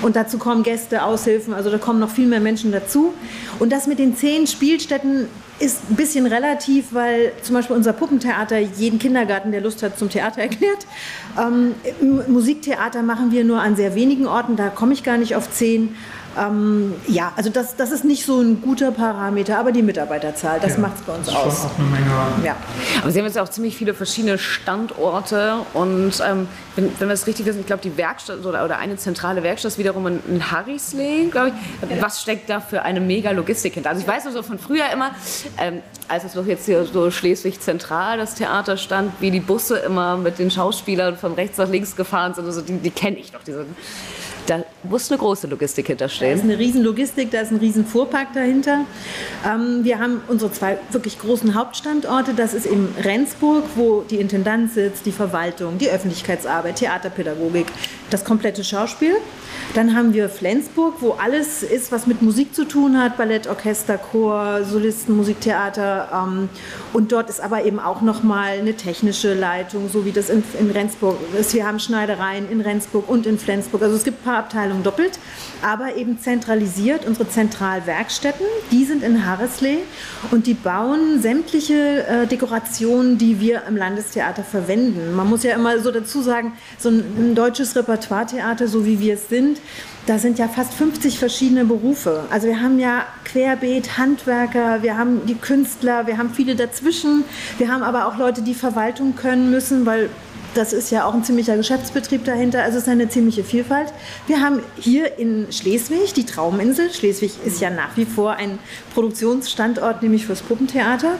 Und 0.01 0.15
dazu 0.15 0.37
kommen 0.37 0.63
Gäste, 0.63 1.03
Aushilfen, 1.03 1.53
also 1.53 1.69
da 1.69 1.77
kommen 1.77 1.99
noch 1.99 2.09
viel 2.09 2.27
mehr 2.27 2.39
Menschen 2.39 2.71
dazu. 2.71 3.13
Und 3.59 3.71
das 3.71 3.87
mit 3.87 3.99
den 3.99 4.15
zehn 4.15 4.47
Spielstätten 4.47 5.27
ist 5.59 5.89
ein 5.89 5.95
bisschen 5.95 6.25
relativ, 6.27 6.93
weil 6.93 7.31
zum 7.41 7.55
Beispiel 7.55 7.75
unser 7.75 7.93
Puppentheater 7.93 8.59
jeden 8.59 8.99
Kindergarten, 8.99 9.51
der 9.51 9.61
Lust 9.61 9.83
hat, 9.83 9.97
zum 9.97 10.09
Theater 10.09 10.41
erklärt. 10.41 10.85
Ähm, 11.37 11.73
Musiktheater 12.27 13.01
machen 13.03 13.31
wir 13.31 13.43
nur 13.43 13.59
an 13.59 13.75
sehr 13.75 13.95
wenigen 13.95 14.27
Orten, 14.27 14.55
da 14.55 14.69
komme 14.69 14.93
ich 14.93 15.03
gar 15.03 15.17
nicht 15.17 15.35
auf 15.35 15.51
zehn. 15.51 15.95
Ähm, 16.37 16.93
ja, 17.07 17.31
also 17.35 17.49
das, 17.49 17.75
das 17.75 17.91
ist 17.91 18.05
nicht 18.05 18.25
so 18.25 18.39
ein 18.39 18.61
guter 18.61 18.91
Parameter, 18.91 19.57
aber 19.57 19.71
die 19.71 19.81
Mitarbeiterzahl, 19.81 20.59
das 20.59 20.73
ja, 20.73 20.79
macht 20.79 20.97
es 20.97 21.01
bei 21.01 21.13
uns 21.13 21.29
aus. 21.29 21.65
Auch 21.65 21.79
eine 21.79 21.87
Menge. 21.87 22.45
Ja. 22.45 22.55
Aber 23.01 23.11
Sie 23.11 23.19
haben 23.19 23.25
jetzt 23.25 23.37
auch 23.37 23.49
ziemlich 23.49 23.75
viele 23.75 23.93
verschiedene 23.93 24.37
Standorte 24.37 25.59
und 25.73 26.13
ähm, 26.25 26.47
wenn, 26.75 26.91
wenn 26.99 27.07
wir 27.07 27.13
es 27.13 27.25
richtig 27.25 27.45
wissen, 27.45 27.61
ich 27.61 27.65
glaube, 27.65 27.81
die 27.81 27.97
Werkstatt 27.97 28.45
oder, 28.45 28.63
oder 28.63 28.77
eine 28.77 28.97
zentrale 28.97 29.41
Werkstatt 29.43 29.73
ist 29.73 29.77
wiederum 29.77 30.05
in, 30.07 30.19
in 30.27 30.51
Harrisley, 30.51 31.29
glaube 31.31 31.51
ich. 31.81 32.01
Was 32.01 32.21
steckt 32.21 32.49
da 32.49 32.59
für 32.59 32.83
eine 32.83 32.99
mega 32.99 33.31
Logistik 33.31 33.73
hinter? 33.73 33.89
Also 33.89 34.01
ich 34.01 34.07
weiß 34.07 34.27
also 34.27 34.43
von 34.43 34.59
früher 34.59 34.89
immer, 34.93 35.11
ähm, 35.59 35.81
als 36.07 36.23
es 36.23 36.33
doch 36.33 36.45
jetzt 36.45 36.65
hier 36.65 36.85
so 36.85 37.09
Schleswig 37.09 37.61
zentral 37.61 38.17
das 38.17 38.35
Theater 38.35 38.77
stand, 38.77 39.11
wie 39.19 39.31
die 39.31 39.39
Busse 39.39 39.77
immer 39.77 40.17
mit 40.17 40.39
den 40.39 40.51
Schauspielern 40.51 41.17
von 41.17 41.33
rechts 41.33 41.57
nach 41.57 41.69
links 41.69 41.95
gefahren 41.95 42.33
sind, 42.33 42.45
also 42.45 42.61
die, 42.61 42.77
die 42.77 42.91
kenne 42.91 43.17
ich 43.17 43.33
noch, 43.33 43.43
diese 43.43 43.65
da 44.47 44.63
muss 44.83 45.11
eine 45.11 45.17
große 45.17 45.47
Logistik 45.47 45.87
hinterstehen. 45.87 46.31
Da 46.31 46.37
ist 46.37 46.43
eine 46.43 46.57
riesen 46.57 46.83
Logistik, 46.83 47.31
da 47.31 47.41
ist 47.41 47.51
ein 47.51 47.57
riesen 47.57 47.85
Fuhrpark 47.85 48.33
dahinter. 48.33 48.85
Ähm, 49.45 49.83
wir 49.83 49.99
haben 49.99 50.21
unsere 50.27 50.51
zwei 50.51 50.77
wirklich 50.91 51.19
großen 51.19 51.55
Hauptstandorte. 51.55 52.33
Das 52.33 52.53
ist 52.53 52.65
in 52.65 52.87
Rendsburg, 53.03 53.63
wo 53.75 54.01
die 54.01 54.17
Intendanz 54.17 54.75
sitzt, 54.75 55.05
die 55.05 55.11
Verwaltung, 55.11 55.77
die 55.77 55.89
Öffentlichkeitsarbeit, 55.89 56.77
Theaterpädagogik, 56.77 57.67
das 58.09 58.23
komplette 58.23 58.63
Schauspiel. 58.63 59.15
Dann 59.73 59.95
haben 59.95 60.13
wir 60.13 60.29
Flensburg, 60.29 60.95
wo 61.01 61.11
alles 61.11 61.63
ist, 61.63 61.91
was 61.91 62.07
mit 62.07 62.21
Musik 62.21 62.55
zu 62.55 62.65
tun 62.65 62.97
hat, 62.97 63.17
Ballett, 63.17 63.47
Orchester, 63.47 63.97
Chor, 63.97 64.63
Solisten, 64.63 65.15
Musiktheater. 65.15 66.09
Ähm, 66.13 66.49
und 66.93 67.11
dort 67.11 67.29
ist 67.29 67.41
aber 67.41 67.65
eben 67.65 67.79
auch 67.79 68.01
nochmal 68.01 68.59
eine 68.59 68.75
technische 68.75 69.33
Leitung, 69.33 69.89
so 69.91 70.05
wie 70.05 70.11
das 70.11 70.29
in, 70.29 70.43
in 70.59 70.71
Rendsburg 70.71 71.17
ist. 71.37 71.53
Wir 71.53 71.67
haben 71.67 71.79
Schneidereien 71.79 72.49
in 72.49 72.61
Rendsburg 72.61 73.09
und 73.09 73.25
in 73.25 73.37
Flensburg. 73.37 73.81
Also 73.81 73.95
es 73.95 74.03
gibt 74.03 74.21
ein 74.21 74.23
paar 74.23 74.37
Abteilungen 74.37 74.66
doppelt, 74.83 75.19
aber 75.61 75.95
eben 75.95 76.19
zentralisiert. 76.19 77.05
Unsere 77.05 77.29
Zentralwerkstätten, 77.29 78.45
die 78.71 78.85
sind 78.85 79.03
in 79.03 79.25
Harrisley 79.25 79.79
und 80.31 80.47
die 80.47 80.53
bauen 80.53 81.21
sämtliche 81.21 82.05
äh, 82.07 82.27
Dekorationen, 82.27 83.17
die 83.17 83.39
wir 83.39 83.63
im 83.67 83.75
Landestheater 83.77 84.43
verwenden. 84.43 85.15
Man 85.15 85.29
muss 85.29 85.43
ja 85.43 85.55
immer 85.55 85.79
so 85.79 85.91
dazu 85.91 86.21
sagen, 86.21 86.53
so 86.77 86.89
ein, 86.89 87.03
ein 87.17 87.35
deutsches 87.35 87.75
Repertoiretheater, 87.75 88.67
so 88.67 88.85
wie 88.85 88.99
wir 88.99 89.15
es 89.15 89.29
sind, 89.29 89.59
da 90.07 90.17
sind 90.17 90.39
ja 90.39 90.47
fast 90.47 90.73
50 90.73 91.19
verschiedene 91.19 91.65
Berufe. 91.65 92.23
Also 92.29 92.47
wir 92.47 92.61
haben 92.61 92.79
ja 92.79 93.05
Querbeet, 93.25 93.97
Handwerker, 93.97 94.81
wir 94.81 94.97
haben 94.97 95.25
die 95.25 95.35
Künstler, 95.35 96.07
wir 96.07 96.17
haben 96.17 96.29
viele 96.29 96.55
dazwischen. 96.55 97.25
Wir 97.57 97.69
haben 97.69 97.83
aber 97.83 98.07
auch 98.07 98.17
Leute, 98.17 98.41
die 98.41 98.53
Verwaltung 98.53 99.17
können 99.17 99.51
müssen, 99.51 99.85
weil 99.85 100.09
das 100.55 100.73
ist 100.73 100.91
ja 100.91 101.05
auch 101.05 101.13
ein 101.13 101.23
ziemlicher 101.23 101.55
Geschäftsbetrieb 101.55 102.25
dahinter. 102.25 102.63
Also 102.63 102.77
es 102.77 102.83
ist 102.83 102.89
eine 102.89 103.09
ziemliche 103.09 103.43
Vielfalt. 103.43 103.93
Wir 104.27 104.41
haben 104.41 104.61
hier 104.79 105.17
in 105.17 105.51
Schleswig 105.51 106.13
die 106.13 106.25
Trauminsel. 106.25 106.91
Schleswig 106.91 107.33
ist 107.45 107.61
ja 107.61 107.69
nach 107.69 107.95
wie 107.95 108.05
vor 108.05 108.33
ein 108.33 108.59
Produktionsstandort, 108.93 110.01
nämlich 110.01 110.25
fürs 110.25 110.41
Puppentheater. 110.41 111.13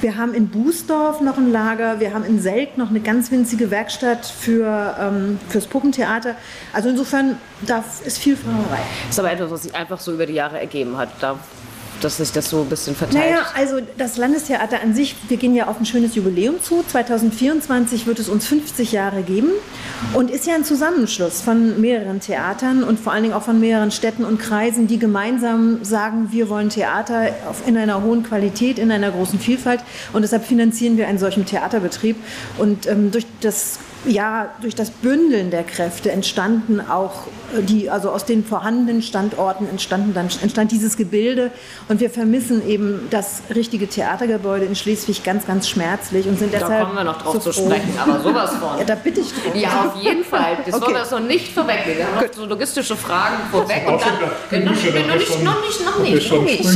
Wir 0.00 0.16
haben 0.16 0.34
in 0.34 0.48
Bußdorf 0.48 1.20
noch 1.20 1.38
ein 1.38 1.52
Lager. 1.52 2.00
Wir 2.00 2.14
haben 2.14 2.24
in 2.24 2.40
Selk 2.40 2.78
noch 2.78 2.90
eine 2.90 3.00
ganz 3.00 3.30
winzige 3.30 3.70
Werkstatt 3.70 4.26
für, 4.26 4.96
ähm, 5.00 5.38
fürs 5.48 5.66
Puppentheater. 5.66 6.34
Also 6.72 6.88
insofern, 6.88 7.38
da 7.66 7.84
ist 8.04 8.18
viel 8.18 8.36
Fahrerei. 8.36 8.80
Das 9.06 9.16
ist 9.16 9.18
aber 9.18 9.32
etwas, 9.32 9.50
was 9.50 9.62
sich 9.62 9.74
einfach 9.74 10.00
so 10.00 10.12
über 10.12 10.26
die 10.26 10.34
Jahre 10.34 10.58
ergeben 10.58 10.96
hat. 10.96 11.10
Da 11.20 11.38
dass 12.04 12.18
sich 12.18 12.32
das 12.32 12.50
so 12.50 12.62
ein 12.62 12.68
bisschen 12.68 12.94
verteilt? 12.94 13.24
Naja, 13.24 13.46
also 13.54 13.78
das 13.98 14.16
Landestheater 14.16 14.82
an 14.82 14.94
sich, 14.94 15.16
wir 15.28 15.36
gehen 15.36 15.54
ja 15.54 15.68
auf 15.68 15.78
ein 15.78 15.86
schönes 15.86 16.14
Jubiläum 16.14 16.62
zu. 16.62 16.82
2024 16.86 18.06
wird 18.06 18.18
es 18.18 18.28
uns 18.28 18.46
50 18.46 18.92
Jahre 18.92 19.22
geben 19.22 19.50
und 20.14 20.30
ist 20.30 20.46
ja 20.46 20.54
ein 20.54 20.64
Zusammenschluss 20.64 21.40
von 21.40 21.80
mehreren 21.80 22.20
Theatern 22.20 22.82
und 22.84 22.98
vor 22.98 23.12
allen 23.12 23.24
Dingen 23.24 23.34
auch 23.34 23.42
von 23.42 23.60
mehreren 23.60 23.90
Städten 23.90 24.24
und 24.24 24.38
Kreisen, 24.38 24.86
die 24.86 24.98
gemeinsam 24.98 25.84
sagen, 25.84 26.28
wir 26.30 26.48
wollen 26.48 26.70
Theater 26.70 27.28
in 27.66 27.76
einer 27.76 28.02
hohen 28.02 28.22
Qualität, 28.22 28.78
in 28.78 28.90
einer 28.90 29.10
großen 29.10 29.38
Vielfalt 29.38 29.80
und 30.12 30.22
deshalb 30.22 30.44
finanzieren 30.44 30.96
wir 30.96 31.08
einen 31.08 31.18
solchen 31.18 31.46
Theaterbetrieb. 31.46 32.16
Und 32.58 32.86
ähm, 32.86 33.10
durch 33.10 33.26
das 33.40 33.78
ja, 34.06 34.48
durch 34.62 34.74
das 34.74 34.90
Bündeln 34.90 35.50
der 35.50 35.62
Kräfte 35.62 36.10
entstanden 36.10 36.80
auch 36.80 37.26
äh, 37.56 37.62
die, 37.62 37.90
also 37.90 38.10
aus 38.10 38.24
den 38.24 38.44
vorhandenen 38.44 39.02
Standorten 39.02 39.68
entstanden 39.68 40.14
dann, 40.14 40.28
entstand 40.40 40.72
dieses 40.72 40.96
Gebilde 40.96 41.50
und 41.88 42.00
wir 42.00 42.08
vermissen 42.08 42.66
eben 42.66 43.08
das 43.10 43.42
richtige 43.54 43.88
Theatergebäude 43.88 44.64
in 44.64 44.74
Schleswig 44.74 45.22
ganz, 45.22 45.46
ganz 45.46 45.68
schmerzlich 45.68 46.26
und 46.26 46.38
sind 46.38 46.52
deshalb. 46.52 46.70
Da 46.70 46.84
kommen 46.84 46.96
wir 46.96 47.04
noch 47.04 47.20
drauf 47.20 47.34
so 47.34 47.50
zu 47.50 47.52
sprechen, 47.52 47.92
aber 47.98 48.20
sowas 48.20 48.50
von. 48.52 48.78
Ja, 48.78 48.84
da 48.84 48.94
bitte 48.94 49.20
ich 49.20 49.32
drauf. 49.32 49.54
Ja, 49.54 49.86
auf 49.86 50.02
jeden 50.02 50.24
Fall. 50.24 50.58
Das 50.70 50.74
okay. 50.74 50.94
wollen 50.94 51.04
wir 51.10 51.20
noch 51.20 51.26
nicht 51.26 51.52
vorweggehen. 51.52 51.98
Wir 51.98 52.06
haben 52.06 52.26
noch 52.26 52.32
so 52.32 52.44
logistische 52.44 52.94
Fragen 52.94 53.36
vorweg 53.50 53.88
und 53.88 54.00
dann. 54.00 54.64
Noch, 54.64 54.72
nicht, 54.72 54.84
noch, 54.94 55.14
nicht, 55.14 55.44
noch 55.44 55.62
nicht, 55.62 55.84
noch 55.84 55.98
nicht, 55.98 56.30
noch 56.30 56.42
nicht. 56.42 56.70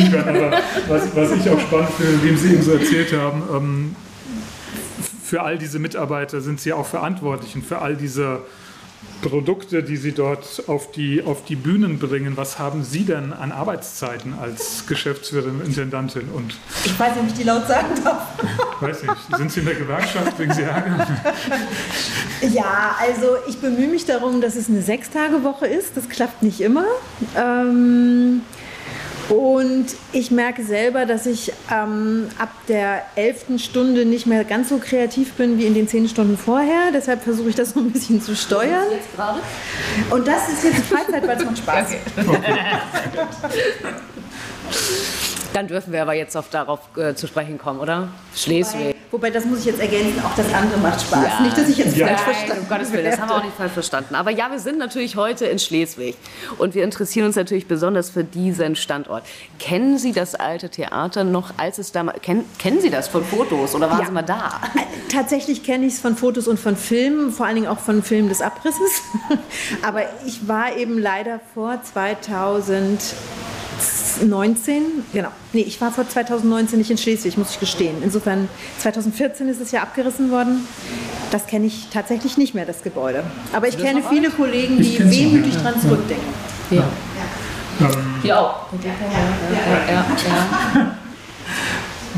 Was, 0.88 1.14
was 1.14 1.32
ich 1.32 1.50
auch 1.50 1.60
spannend 1.60 1.90
finde, 1.96 2.22
wie 2.24 2.36
Sie 2.36 2.54
eben 2.54 2.62
so 2.62 2.72
erzählt 2.72 3.12
haben, 3.12 3.42
ähm, 3.54 3.96
für 5.34 5.42
all 5.42 5.58
diese 5.58 5.80
Mitarbeiter 5.80 6.40
sind 6.40 6.60
Sie 6.60 6.72
auch 6.72 6.86
verantwortlich 6.86 7.56
und 7.56 7.66
für 7.66 7.80
all 7.80 7.96
diese 7.96 8.42
Produkte, 9.20 9.82
die 9.82 9.96
Sie 9.96 10.12
dort 10.12 10.62
auf 10.68 10.92
die, 10.92 11.24
auf 11.24 11.44
die 11.44 11.56
Bühnen 11.56 11.98
bringen. 11.98 12.36
Was 12.36 12.60
haben 12.60 12.84
Sie 12.84 13.04
denn 13.04 13.32
an 13.32 13.50
Arbeitszeiten 13.50 14.34
als 14.40 14.86
Geschäftsführerin, 14.86 15.60
Intendantin? 15.60 16.28
Und 16.32 16.54
ich 16.84 16.96
weiß 16.96 17.16
nicht, 17.16 17.22
ob 17.24 17.26
ich 17.30 17.34
die 17.34 17.42
laut 17.42 17.66
sagen 17.66 17.88
darf. 18.04 18.28
Weiß 18.80 19.02
nicht. 19.02 19.36
Sind 19.36 19.50
Sie 19.50 19.58
in 19.58 19.66
der 19.66 19.74
Gewerkschaft? 19.74 20.36
Bringen 20.36 20.52
Sie 20.52 20.62
Ärger? 20.62 21.04
Ja, 22.52 22.94
also 23.00 23.36
ich 23.48 23.58
bemühe 23.58 23.88
mich 23.88 24.04
darum, 24.04 24.40
dass 24.40 24.54
es 24.54 24.68
eine 24.68 24.82
Sechstagewoche 24.82 25.66
ist. 25.66 25.96
Das 25.96 26.08
klappt 26.08 26.44
nicht 26.44 26.60
immer. 26.60 26.84
Ähm, 27.36 28.42
und 29.28 29.86
ich 30.12 30.30
merke 30.30 30.64
selber, 30.64 31.06
dass 31.06 31.26
ich 31.26 31.52
ähm, 31.70 32.28
ab 32.38 32.50
der 32.68 33.02
elften 33.16 33.58
Stunde 33.58 34.04
nicht 34.04 34.26
mehr 34.26 34.44
ganz 34.44 34.68
so 34.68 34.78
kreativ 34.78 35.32
bin 35.34 35.58
wie 35.58 35.66
in 35.66 35.74
den 35.74 35.88
zehn 35.88 36.08
Stunden 36.08 36.36
vorher. 36.36 36.90
Deshalb 36.92 37.22
versuche 37.22 37.48
ich 37.48 37.54
das 37.54 37.70
so 37.70 37.80
ein 37.80 37.90
bisschen 37.90 38.20
zu 38.20 38.36
steuern. 38.36 38.86
Und 40.10 40.26
das 40.26 40.48
ist 40.48 40.64
jetzt 40.64 40.82
Freizeit, 40.86 41.26
weil 41.26 41.36
es 41.36 41.44
macht 41.44 41.58
Spaß. 41.58 41.94
Okay. 42.16 42.58
Dann 45.54 45.68
dürfen 45.68 45.92
wir 45.92 46.02
aber 46.02 46.14
jetzt 46.14 46.36
auf, 46.36 46.50
darauf 46.50 46.80
äh, 46.96 47.14
zu 47.14 47.28
sprechen 47.28 47.58
kommen, 47.58 47.78
oder? 47.78 48.08
Schleswig. 48.34 48.96
Wobei, 49.12 49.30
das 49.30 49.44
muss 49.44 49.60
ich 49.60 49.66
jetzt 49.66 49.78
ergänzen, 49.78 50.20
auch 50.24 50.34
das 50.34 50.52
andere 50.52 50.80
macht 50.80 51.00
Spaß. 51.00 51.24
Ja. 51.24 51.40
Nicht, 51.42 51.56
dass 51.56 51.68
ich 51.68 51.78
jetzt 51.78 51.96
ja. 51.96 52.08
falsch 52.08 52.22
verstanden 52.22 52.62
um 52.62 52.68
Gottes 52.68 52.90
Willen, 52.90 53.04
das 53.04 53.20
haben 53.20 53.28
wir 53.28 53.36
auch 53.36 53.44
nicht 53.44 53.56
falsch 53.56 53.72
verstanden. 53.72 54.16
Aber 54.16 54.32
ja, 54.32 54.50
wir 54.50 54.58
sind 54.58 54.78
natürlich 54.78 55.14
heute 55.14 55.46
in 55.46 55.60
Schleswig 55.60 56.16
und 56.58 56.74
wir 56.74 56.82
interessieren 56.82 57.26
uns 57.26 57.36
natürlich 57.36 57.68
besonders 57.68 58.10
für 58.10 58.24
diesen 58.24 58.74
Standort. 58.74 59.22
Kennen 59.60 59.96
Sie 59.98 60.10
das 60.10 60.34
alte 60.34 60.70
Theater 60.70 61.22
noch, 61.22 61.52
als 61.56 61.78
es 61.78 61.92
damals, 61.92 62.20
kennen, 62.22 62.44
kennen 62.58 62.80
Sie 62.80 62.90
das 62.90 63.06
von 63.06 63.22
Fotos 63.22 63.76
oder 63.76 63.88
waren 63.88 64.00
ja. 64.00 64.06
Sie 64.06 64.12
mal 64.12 64.22
da? 64.22 64.60
Tatsächlich 65.12 65.62
kenne 65.62 65.86
ich 65.86 65.92
es 65.92 66.00
von 66.00 66.16
Fotos 66.16 66.48
und 66.48 66.58
von 66.58 66.76
Filmen, 66.76 67.30
vor 67.30 67.46
allen 67.46 67.54
Dingen 67.54 67.68
auch 67.68 67.78
von 67.78 68.02
Filmen 68.02 68.28
des 68.28 68.42
Abrisses. 68.42 69.02
Aber 69.82 70.02
ich 70.26 70.48
war 70.48 70.76
eben 70.76 70.98
leider 70.98 71.38
vor 71.54 71.80
2000 71.80 73.00
2019, 74.18 74.82
genau. 75.12 75.30
Nee, 75.52 75.62
ich 75.62 75.80
war 75.80 75.92
vor 75.92 76.08
2019 76.08 76.78
nicht 76.78 76.90
in 76.90 76.98
Schleswig, 76.98 77.36
muss 77.36 77.50
ich 77.50 77.60
gestehen. 77.60 77.96
Insofern, 78.02 78.48
2014 78.78 79.48
ist 79.48 79.60
es 79.60 79.70
ja 79.72 79.82
abgerissen 79.82 80.30
worden. 80.30 80.66
Das 81.30 81.46
kenne 81.46 81.66
ich 81.66 81.88
tatsächlich 81.92 82.36
nicht 82.36 82.54
mehr, 82.54 82.66
das 82.66 82.82
Gebäude. 82.82 83.24
Aber 83.52 83.68
ich 83.68 83.76
kenne 83.76 84.02
viele 84.08 84.28
alt? 84.28 84.36
Kollegen, 84.36 84.78
die 84.78 84.98
wehmütig 84.98 85.56
dran 85.56 85.80
zurückdenken. 85.80 86.28
Ja. 86.70 86.84
Ja. 87.80 87.90
Ja. 88.22 88.40
auch. 88.40 88.66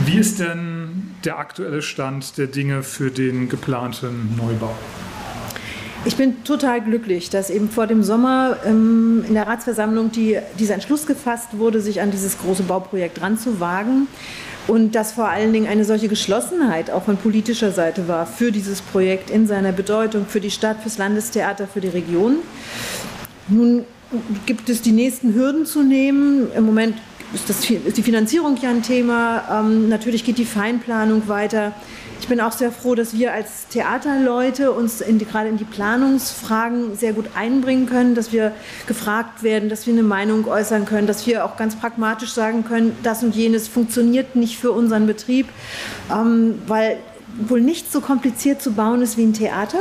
Wie 0.05 0.19
ist 0.19 0.39
denn 0.41 1.15
der 1.25 1.39
aktuelle 1.39 1.81
Stand 1.81 2.37
der 2.37 2.47
Dinge 2.47 2.83
für 2.83 3.11
den 3.11 3.49
geplanten 3.49 4.37
Neubau? 4.37 4.75
Ich 6.07 6.15
bin 6.15 6.45
total 6.45 6.83
glücklich, 6.83 7.31
dass 7.31 7.51
eben 7.51 7.69
vor 7.69 7.89
dem 7.89 8.05
Sommer 8.05 8.59
ähm, 8.65 9.25
in 9.27 9.35
der 9.35 9.49
Ratsversammlung 9.49 10.13
die, 10.13 10.39
dieser 10.57 10.75
Entschluss 10.75 11.05
gefasst 11.05 11.59
wurde, 11.59 11.81
sich 11.81 12.01
an 12.01 12.13
dieses 12.13 12.39
große 12.39 12.63
Bauprojekt 12.63 13.21
ranzuwagen. 13.21 14.07
Und 14.69 14.95
dass 14.95 15.13
vor 15.13 15.29
allen 15.29 15.53
Dingen 15.53 15.67
eine 15.67 15.85
solche 15.85 16.07
Geschlossenheit 16.07 16.93
auch 16.93 17.05
von 17.05 17.17
politischer 17.17 17.73
Seite 17.73 18.07
war 18.07 18.25
für 18.25 18.53
dieses 18.53 18.83
Projekt 18.83 19.31
in 19.31 19.49
seiner 19.49 19.73
Bedeutung, 19.73 20.27
für 20.27 20.41
die 20.41 20.53
Stadt, 20.53 20.81
fürs 20.81 20.97
Landestheater, 20.97 21.67
für 21.67 21.81
die 21.81 21.89
Region. 21.89 22.37
Nun 23.49 23.85
gibt 24.47 24.69
es 24.69 24.83
die 24.83 24.93
nächsten 24.93 25.35
Hürden 25.35 25.67
zu 25.67 25.83
nehmen. 25.83 26.53
Im 26.55 26.67
Moment 26.67 26.97
ist, 27.35 27.49
das, 27.49 27.69
ist 27.69 27.97
die 27.97 28.03
Finanzierung 28.03 28.57
ja 28.63 28.71
ein 28.71 28.83
Thema. 28.83 29.61
Ähm, 29.61 29.89
natürlich 29.89 30.25
geht 30.25 30.39
die 30.39 30.45
Feinplanung 30.45 31.27
weiter. 31.27 31.73
Ich 32.21 32.29
bin 32.29 32.41
auch 32.41 32.53
sehr 32.53 32.73
froh, 32.73 32.95
dass 32.95 33.13
wir 33.15 33.33
als 33.33 33.69
Theaterleute 33.69 34.73
uns 34.73 35.01
in 35.01 35.19
gerade 35.19 35.49
in 35.49 35.59
die 35.59 35.65
Planungsfragen 35.65 36.97
sehr 36.97 37.13
gut 37.13 37.27
einbringen 37.35 37.87
können, 37.87 38.15
dass 38.15 38.33
wir 38.33 38.53
gefragt 38.87 39.43
werden, 39.43 39.69
dass 39.69 39.87
wir 39.87 39.93
eine 39.93 40.03
Meinung 40.03 40.47
äußern 40.49 40.87
können, 40.87 41.07
dass 41.07 41.27
wir 41.27 41.45
auch 41.45 41.57
ganz 41.57 41.77
pragmatisch 41.77 42.33
sagen 42.33 42.65
können, 42.65 42.97
das 43.03 43.23
und 43.23 43.35
jenes 43.35 43.69
funktioniert 43.69 44.35
nicht 44.35 44.59
für 44.59 44.73
unseren 44.73 45.07
Betrieb, 45.07 45.49
ähm, 46.11 46.61
weil 46.67 46.99
wohl 47.39 47.61
nicht 47.61 47.93
so 47.93 48.01
kompliziert 48.01 48.63
zu 48.63 48.73
bauen 48.73 49.03
ist 49.03 49.17
wie 49.19 49.25
ein 49.25 49.35
Theater. 49.35 49.79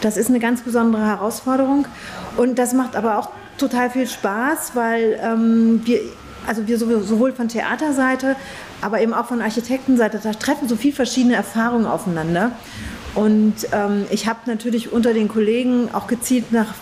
Das 0.00 0.16
ist 0.16 0.28
eine 0.28 0.40
ganz 0.40 0.62
besondere 0.62 1.04
Herausforderung 1.04 1.86
und 2.36 2.58
das 2.58 2.72
macht 2.74 2.96
aber 2.96 3.18
auch 3.18 3.30
total 3.58 3.90
viel 3.90 4.06
Spaß, 4.06 4.72
weil 4.74 5.20
ähm, 5.22 5.82
wir 5.84 6.00
also 6.46 6.66
wir 6.66 6.78
sowohl 6.78 7.32
von 7.32 7.48
Theaterseite, 7.48 8.36
aber 8.82 9.00
eben 9.00 9.14
auch 9.14 9.26
von 9.26 9.40
Architektenseite, 9.40 10.20
da 10.22 10.32
treffen 10.32 10.68
so 10.68 10.76
viele 10.76 10.94
verschiedene 10.94 11.34
Erfahrungen 11.34 11.86
aufeinander. 11.86 12.52
Und 13.14 13.54
ähm, 13.72 14.06
ich 14.10 14.26
habe 14.26 14.40
natürlich 14.46 14.92
unter 14.92 15.12
den 15.12 15.28
Kollegen 15.28 15.90
auch 15.92 16.06
gezielt 16.06 16.50
nach 16.52 16.74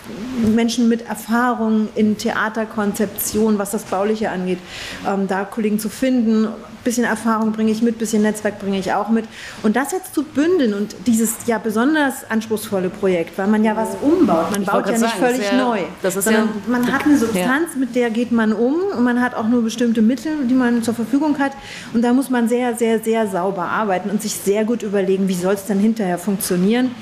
Menschen 0.55 0.89
mit 0.89 1.09
Erfahrung 1.09 1.89
in 1.97 2.17
Theaterkonzeption, 2.19 3.59
was 3.59 3.71
das 3.71 3.85
Bauliche 3.85 4.31
angeht, 4.31 4.59
ähm, 5.07 5.27
da 5.27 5.45
Kollegen 5.45 5.79
zu 5.79 5.89
finden 5.89 6.49
bisschen 6.85 7.05
Erfahrung 7.05 7.53
bringe 7.53 7.71
ich 7.71 7.83
mit, 7.83 7.99
bisschen 7.99 8.23
Netzwerk 8.23 8.59
bringe 8.59 8.79
ich 8.79 8.93
auch 8.93 9.09
mit. 9.09 9.27
Und 9.63 9.77
das 9.77 9.93
jetzt 9.93 10.15
zu 10.15 10.25
bündeln 10.25 10.75
und 10.75 10.95
dieses 11.07 11.35
ja 11.47 11.59
besonders 11.59 12.29
anspruchsvolle 12.31 12.91
Projekt, 12.91 13.37
weil 13.39 13.47
man 13.47 13.65
ja 13.65 13.77
was 13.77 13.91
umbaut. 14.01 14.51
Man 14.53 14.63
ich 14.63 14.69
baut 14.69 14.87
ja 14.87 14.93
nicht 14.93 15.01
sagen, 15.01 15.19
völlig 15.19 15.53
ja, 15.53 15.59
neu, 15.59 15.81
sondern 16.03 16.47
ja, 16.47 16.49
man 16.67 16.93
hat 16.93 17.05
eine 17.05 17.19
Substanz, 17.19 17.77
mit 17.79 17.95
der 17.95 18.11
geht 18.11 18.33
man 18.33 18.53
um 18.53 18.77
und 18.97 19.05
man 19.05 19.21
hat 19.21 19.35
auch 19.35 19.49
nur 19.49 19.63
bestimmte 19.63 20.03
Mittel, 20.03 20.33
die 20.49 20.55
man 20.55 20.83
zur 20.83 20.95
Verfügung 20.95 21.39
hat. 21.39 21.53
Und 21.93 22.03
da 22.03 22.13
muss 22.13 22.31
man 22.31 22.49
sehr, 22.49 22.75
sehr, 22.77 23.01
sehr 23.01 23.27
sauber 23.27 23.65
arbeiten 23.65 24.11
und 24.11 24.23
sich 24.23 24.35
sehr 24.35 24.65
gut 24.65 24.83
überlegen, 24.83 25.29
wie 25.29 25.35
soll 25.35 25.55
es 25.55 25.67
dann 25.67 25.79
hinterher 25.79 26.19
funktionieren. 26.21 26.93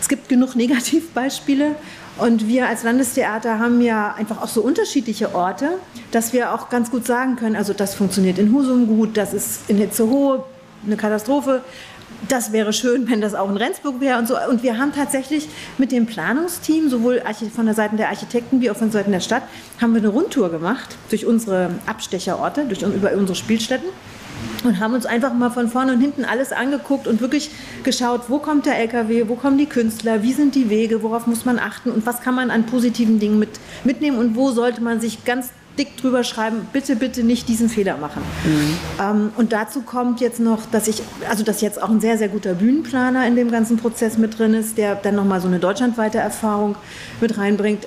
Es 0.00 0.08
gibt 0.08 0.28
genug 0.28 0.54
Negativbeispiele 0.54 1.74
und 2.18 2.48
wir 2.48 2.66
als 2.66 2.82
Landestheater 2.82 3.58
haben 3.58 3.80
ja 3.80 4.14
einfach 4.14 4.40
auch 4.42 4.48
so 4.48 4.62
unterschiedliche 4.62 5.34
Orte, 5.34 5.70
dass 6.12 6.32
wir 6.32 6.54
auch 6.54 6.70
ganz 6.70 6.90
gut 6.90 7.06
sagen 7.06 7.36
können, 7.36 7.56
also 7.56 7.72
das 7.72 7.94
funktioniert 7.94 8.38
in 8.38 8.52
Husum 8.52 8.86
gut, 8.86 9.16
das 9.16 9.34
ist 9.34 9.68
in 9.68 9.76
Hitzehohe 9.76 10.44
eine 10.84 10.96
Katastrophe. 10.96 11.62
Das 12.28 12.52
wäre 12.52 12.72
schön, 12.72 13.10
wenn 13.10 13.20
das 13.20 13.34
auch 13.34 13.50
in 13.50 13.58
Rendsburg 13.58 14.00
wäre 14.00 14.18
und 14.18 14.26
so. 14.26 14.36
Und 14.48 14.62
wir 14.62 14.78
haben 14.78 14.92
tatsächlich 14.94 15.48
mit 15.76 15.92
dem 15.92 16.06
Planungsteam, 16.06 16.88
sowohl 16.88 17.22
von 17.54 17.66
der 17.66 17.74
Seite 17.74 17.96
der 17.96 18.08
Architekten 18.08 18.60
wie 18.60 18.70
auch 18.70 18.76
von 18.76 18.90
Seiten 18.90 19.12
der 19.12 19.20
Stadt, 19.20 19.42
haben 19.82 19.92
wir 19.92 20.00
eine 20.00 20.08
Rundtour 20.08 20.50
gemacht 20.50 20.96
durch 21.10 21.26
unsere 21.26 21.70
Abstecherorte, 21.86 22.64
durch, 22.64 22.80
über 22.82 23.12
unsere 23.12 23.34
Spielstätten 23.34 23.88
und 24.64 24.80
haben 24.80 24.94
uns 24.94 25.06
einfach 25.06 25.32
mal 25.32 25.50
von 25.50 25.68
vorne 25.68 25.92
und 25.92 26.00
hinten 26.00 26.24
alles 26.24 26.52
angeguckt 26.52 27.06
und 27.06 27.20
wirklich 27.20 27.50
geschaut, 27.82 28.22
wo 28.28 28.38
kommt 28.38 28.66
der 28.66 28.78
LKW, 28.78 29.28
wo 29.28 29.34
kommen 29.34 29.58
die 29.58 29.66
Künstler, 29.66 30.22
wie 30.22 30.32
sind 30.32 30.54
die 30.54 30.70
Wege, 30.70 31.02
worauf 31.02 31.26
muss 31.26 31.44
man 31.44 31.58
achten 31.58 31.90
und 31.90 32.06
was 32.06 32.20
kann 32.20 32.34
man 32.34 32.50
an 32.50 32.66
positiven 32.66 33.18
Dingen 33.18 33.38
mit, 33.38 33.50
mitnehmen 33.84 34.18
und 34.18 34.36
wo 34.36 34.50
sollte 34.50 34.82
man 34.82 35.00
sich 35.00 35.24
ganz 35.24 35.50
dick 35.78 35.96
drüber 35.98 36.24
schreiben, 36.24 36.66
bitte, 36.72 36.96
bitte 36.96 37.22
nicht 37.22 37.48
diesen 37.48 37.68
Fehler 37.68 37.96
machen. 37.98 38.22
Mhm. 38.44 38.78
Ähm, 39.00 39.30
und 39.36 39.52
dazu 39.52 39.82
kommt 39.82 40.20
jetzt 40.20 40.40
noch, 40.40 40.64
dass 40.70 40.88
ich, 40.88 41.02
also 41.28 41.44
dass 41.44 41.60
jetzt 41.60 41.82
auch 41.82 41.90
ein 41.90 42.00
sehr, 42.00 42.18
sehr 42.18 42.28
guter 42.28 42.54
Bühnenplaner 42.54 43.26
in 43.26 43.36
dem 43.36 43.50
ganzen 43.50 43.76
Prozess 43.76 44.18
mit 44.18 44.38
drin 44.38 44.54
ist, 44.54 44.78
der 44.78 44.94
dann 44.94 45.14
nochmal 45.14 45.40
so 45.40 45.48
eine 45.48 45.58
deutschlandweite 45.58 46.18
Erfahrung 46.18 46.76
mit 47.20 47.36
reinbringt 47.36 47.86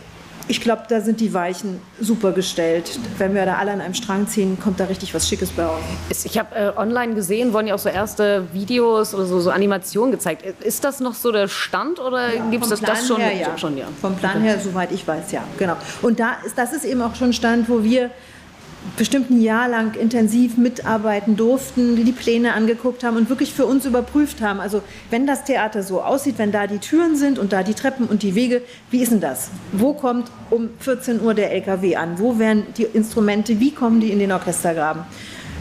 ich 0.50 0.62
glaube, 0.62 0.84
da 0.90 1.00
sind 1.00 1.20
die 1.20 1.32
Weichen 1.32 1.80
super 2.02 2.32
gestellt. 2.32 3.00
Wenn 3.20 3.36
wir 3.36 3.46
da 3.46 3.58
alle 3.58 3.72
an 3.72 3.82
einem 3.82 3.94
Strang 3.94 4.28
ziehen, 4.28 4.58
kommt 4.60 4.80
da 4.80 4.86
richtig 4.86 5.14
was 5.14 5.30
Schickes 5.30 5.52
bei 5.52 5.64
raus. 5.64 5.80
Ich 6.24 6.40
habe 6.40 6.56
äh, 6.56 6.72
online 6.76 7.14
gesehen, 7.14 7.54
wurden 7.54 7.68
ja 7.68 7.76
auch 7.76 7.80
so 7.80 7.88
erste 7.88 8.48
Videos 8.52 9.14
oder 9.14 9.26
so, 9.26 9.40
so, 9.40 9.52
Animationen 9.52 10.12
gezeigt. 10.12 10.44
Ist 10.64 10.84
das 10.84 11.02
noch 11.02 11.14
so 11.14 11.32
der 11.32 11.48
Stand 11.48 12.00
oder 12.00 12.34
ja, 12.34 12.50
gibt 12.50 12.64
es 12.64 12.70
das, 12.72 12.82
das 12.82 13.08
schon, 13.08 13.22
her, 13.22 13.34
ja. 13.40 13.58
schon? 13.60 13.78
Ja. 13.78 13.86
Vom 14.02 14.16
Plan 14.16 14.42
her, 14.42 14.60
soweit 14.60 14.92
ich 14.92 15.08
weiß, 15.08 15.32
ja, 15.32 15.44
genau. 15.60 15.78
Und 16.02 16.20
da 16.20 16.38
ist, 16.44 16.58
das 16.58 16.74
ist 16.74 16.84
eben 16.84 17.04
auch 17.04 17.14
schon 17.14 17.32
Stand, 17.32 17.70
wo 17.70 17.84
wir 17.84 18.10
bestimmt 18.98 19.30
ein 19.30 19.42
Jahr 19.42 19.68
lang 19.68 19.96
intensiv 19.96 20.58
mitarbeiten 20.58 21.36
durften, 21.36 21.96
die 21.96 22.04
die 22.04 22.12
Pläne 22.12 22.54
angeguckt 22.54 23.04
haben 23.04 23.18
und 23.18 23.30
wirklich 23.30 23.54
für 23.54 23.66
uns 23.66 23.86
überprüft 23.86 24.42
haben. 24.42 24.60
Also 24.60 24.82
wenn 25.10 25.28
das 25.28 25.44
Theater 25.44 25.84
so 25.84 26.02
aussieht, 26.02 26.36
wenn 26.38 26.52
da 26.52 26.68
die 26.68 26.80
Türen 26.80 27.16
sind 27.16 27.40
und 27.40 27.54
da 27.54 27.64
die 27.64 27.74
Treppen 27.74 28.08
und 28.08 28.24
die 28.24 28.36
Wege, 28.36 28.62
wie 28.92 29.02
ist 29.02 29.12
denn 29.12 29.22
das? 29.22 29.52
Wo 29.72 29.94
kommt 29.94 30.32
um 30.50 30.70
14 30.80 31.22
Uhr 31.22 31.34
der 31.34 31.52
LKW 31.52 31.96
an? 31.96 32.20
Wo 32.20 32.40
werden 32.40 32.66
die 32.78 32.84
Instrumente, 32.84 33.60
wie 33.60 33.72
kommen 33.72 34.00
die 34.00 34.12
in 34.12 34.20
den 34.20 34.32
Orchestergraben? 34.32 35.04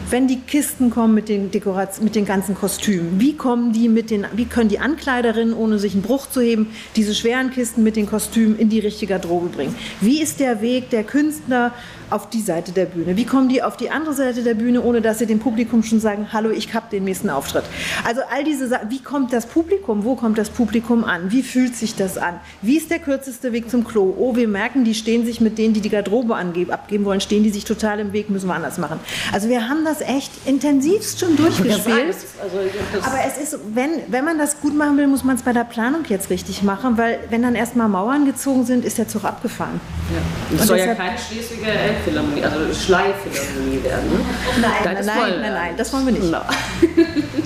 wenn 0.09 0.27
die 0.27 0.39
Kisten 0.39 0.89
kommen 0.89 1.13
mit 1.13 1.29
den, 1.29 1.51
Dekoration, 1.51 2.03
mit 2.03 2.15
den 2.15 2.25
ganzen 2.25 2.55
Kostümen, 2.55 3.19
wie 3.19 3.35
kommen 3.35 3.73
die 3.73 3.89
mit 3.89 4.09
den, 4.09 4.25
wie 4.33 4.45
können 4.45 4.69
die 4.69 4.79
Ankleiderinnen, 4.79 5.53
ohne 5.53 5.79
sich 5.79 5.93
einen 5.93 6.01
Bruch 6.01 6.29
zu 6.29 6.41
heben, 6.41 6.67
diese 6.95 7.13
schweren 7.13 7.51
Kisten 7.51 7.83
mit 7.83 7.95
den 7.95 8.07
Kostümen 8.07 8.57
in 8.57 8.69
die 8.69 8.79
richtige 8.79 9.13
Garderobe 9.13 9.49
bringen? 9.49 9.75
Wie 10.01 10.21
ist 10.21 10.39
der 10.39 10.61
Weg 10.61 10.89
der 10.89 11.03
Künstler 11.03 11.73
auf 12.09 12.29
die 12.29 12.41
Seite 12.41 12.71
der 12.71 12.85
Bühne? 12.85 13.15
Wie 13.17 13.25
kommen 13.25 13.49
die 13.49 13.61
auf 13.63 13.77
die 13.77 13.89
andere 13.89 14.13
Seite 14.13 14.43
der 14.43 14.53
Bühne, 14.53 14.81
ohne 14.81 15.01
dass 15.01 15.19
sie 15.19 15.25
dem 15.25 15.39
Publikum 15.39 15.83
schon 15.83 15.99
sagen, 15.99 16.27
hallo, 16.31 16.49
ich 16.49 16.73
habe 16.73 16.87
den 16.91 17.03
nächsten 17.03 17.29
Auftritt? 17.29 17.63
Also 18.05 18.21
all 18.31 18.43
diese 18.43 18.67
Sachen, 18.67 18.89
wie 18.89 19.01
kommt 19.01 19.33
das 19.33 19.45
Publikum? 19.45 20.03
Wo 20.03 20.15
kommt 20.15 20.37
das 20.37 20.49
Publikum 20.49 21.03
an? 21.03 21.31
Wie 21.31 21.43
fühlt 21.43 21.75
sich 21.75 21.95
das 21.95 22.17
an? 22.17 22.39
Wie 22.61 22.77
ist 22.77 22.89
der 22.91 22.99
kürzeste 22.99 23.51
Weg 23.51 23.69
zum 23.69 23.83
Klo? 23.83 24.15
Oh, 24.17 24.35
wir 24.35 24.47
merken, 24.47 24.83
die 24.83 24.93
stehen 24.93 25.25
sich 25.25 25.41
mit 25.41 25.57
denen, 25.57 25.73
die 25.73 25.81
die 25.81 25.89
Garderobe 25.89 26.35
angeben, 26.35 26.71
abgeben 26.71 27.05
wollen, 27.05 27.21
stehen 27.21 27.43
die 27.43 27.49
sich 27.49 27.65
total 27.65 27.99
im 27.99 28.13
Weg, 28.13 28.29
müssen 28.29 28.47
wir 28.47 28.55
anders 28.55 28.77
machen. 28.77 28.99
Also 29.31 29.49
wir 29.49 29.69
haben 29.69 29.85
das 29.85 30.01
echt 30.01 30.31
intensivst 30.45 31.19
schon 31.19 31.35
durchgespielt. 31.35 32.15
Also 32.41 32.57
Aber 33.01 33.19
es 33.27 33.37
ist, 33.37 33.59
wenn, 33.73 33.91
wenn 34.07 34.25
man 34.25 34.37
das 34.37 34.61
gut 34.61 34.75
machen 34.75 34.97
will, 34.97 35.07
muss 35.07 35.23
man 35.23 35.35
es 35.35 35.43
bei 35.43 35.53
der 35.53 35.63
Planung 35.63 36.01
jetzt 36.07 36.29
richtig 36.29 36.63
machen, 36.63 36.97
weil 36.97 37.19
wenn 37.29 37.41
dann 37.41 37.55
erstmal 37.55 37.87
Mauern 37.87 38.25
gezogen 38.25 38.65
sind, 38.65 38.85
ist 38.85 38.97
der 38.97 39.07
Zug 39.07 39.23
abgefahren. 39.23 39.79
Ja. 40.13 40.57
Es 40.57 40.67
soll 40.67 40.77
ja 40.77 40.95
keine 40.95 41.17
Schleswiger 41.17 41.67
Elbphilharmonie, 41.99 42.43
also 42.43 42.73
Schleifphilharmonie 42.73 43.83
werden. 43.83 44.09
Ne? 44.09 44.19
Nein, 44.61 44.71
nein, 44.83 45.05
nein, 45.05 45.41
nein, 45.41 45.53
nein, 45.53 45.77
das 45.77 45.91
wollen 45.93 46.05
wir 46.05 46.13
nicht. 46.13 46.25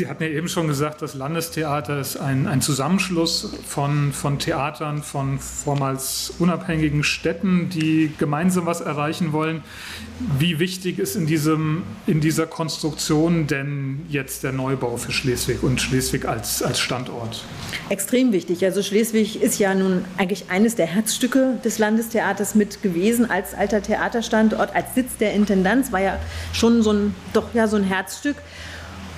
Sie 0.00 0.08
hatten 0.08 0.22
ja 0.22 0.30
eben 0.30 0.48
schon 0.48 0.66
gesagt, 0.66 1.02
das 1.02 1.12
Landestheater 1.12 2.00
ist 2.00 2.16
ein, 2.16 2.46
ein 2.46 2.62
Zusammenschluss 2.62 3.52
von, 3.68 4.14
von 4.14 4.38
Theatern, 4.38 5.02
von 5.02 5.38
vormals 5.38 6.32
unabhängigen 6.38 7.04
Städten, 7.04 7.68
die 7.68 8.10
gemeinsam 8.16 8.64
was 8.64 8.80
erreichen 8.80 9.34
wollen. 9.34 9.62
Wie 10.38 10.58
wichtig 10.58 10.98
ist 10.98 11.16
in, 11.16 11.26
diesem, 11.26 11.82
in 12.06 12.22
dieser 12.22 12.46
Konstruktion 12.46 13.46
denn 13.46 14.06
jetzt 14.08 14.42
der 14.42 14.52
Neubau 14.52 14.96
für 14.96 15.12
Schleswig 15.12 15.62
und 15.62 15.82
Schleswig 15.82 16.24
als, 16.24 16.62
als 16.62 16.80
Standort? 16.80 17.44
Extrem 17.90 18.32
wichtig. 18.32 18.64
Also 18.64 18.82
Schleswig 18.82 19.42
ist 19.42 19.58
ja 19.58 19.74
nun 19.74 20.06
eigentlich 20.16 20.46
eines 20.48 20.76
der 20.76 20.86
Herzstücke 20.86 21.58
des 21.62 21.78
Landestheaters 21.78 22.54
mit 22.54 22.82
gewesen 22.82 23.30
als 23.30 23.52
alter 23.52 23.82
Theaterstandort, 23.82 24.74
als 24.74 24.94
Sitz 24.94 25.18
der 25.18 25.34
Intendanz, 25.34 25.92
war 25.92 26.00
ja 26.00 26.18
schon 26.54 26.80
so 26.82 26.90
ein, 26.90 27.14
doch 27.34 27.52
ja 27.52 27.68
so 27.68 27.76
ein 27.76 27.84
Herzstück. 27.84 28.36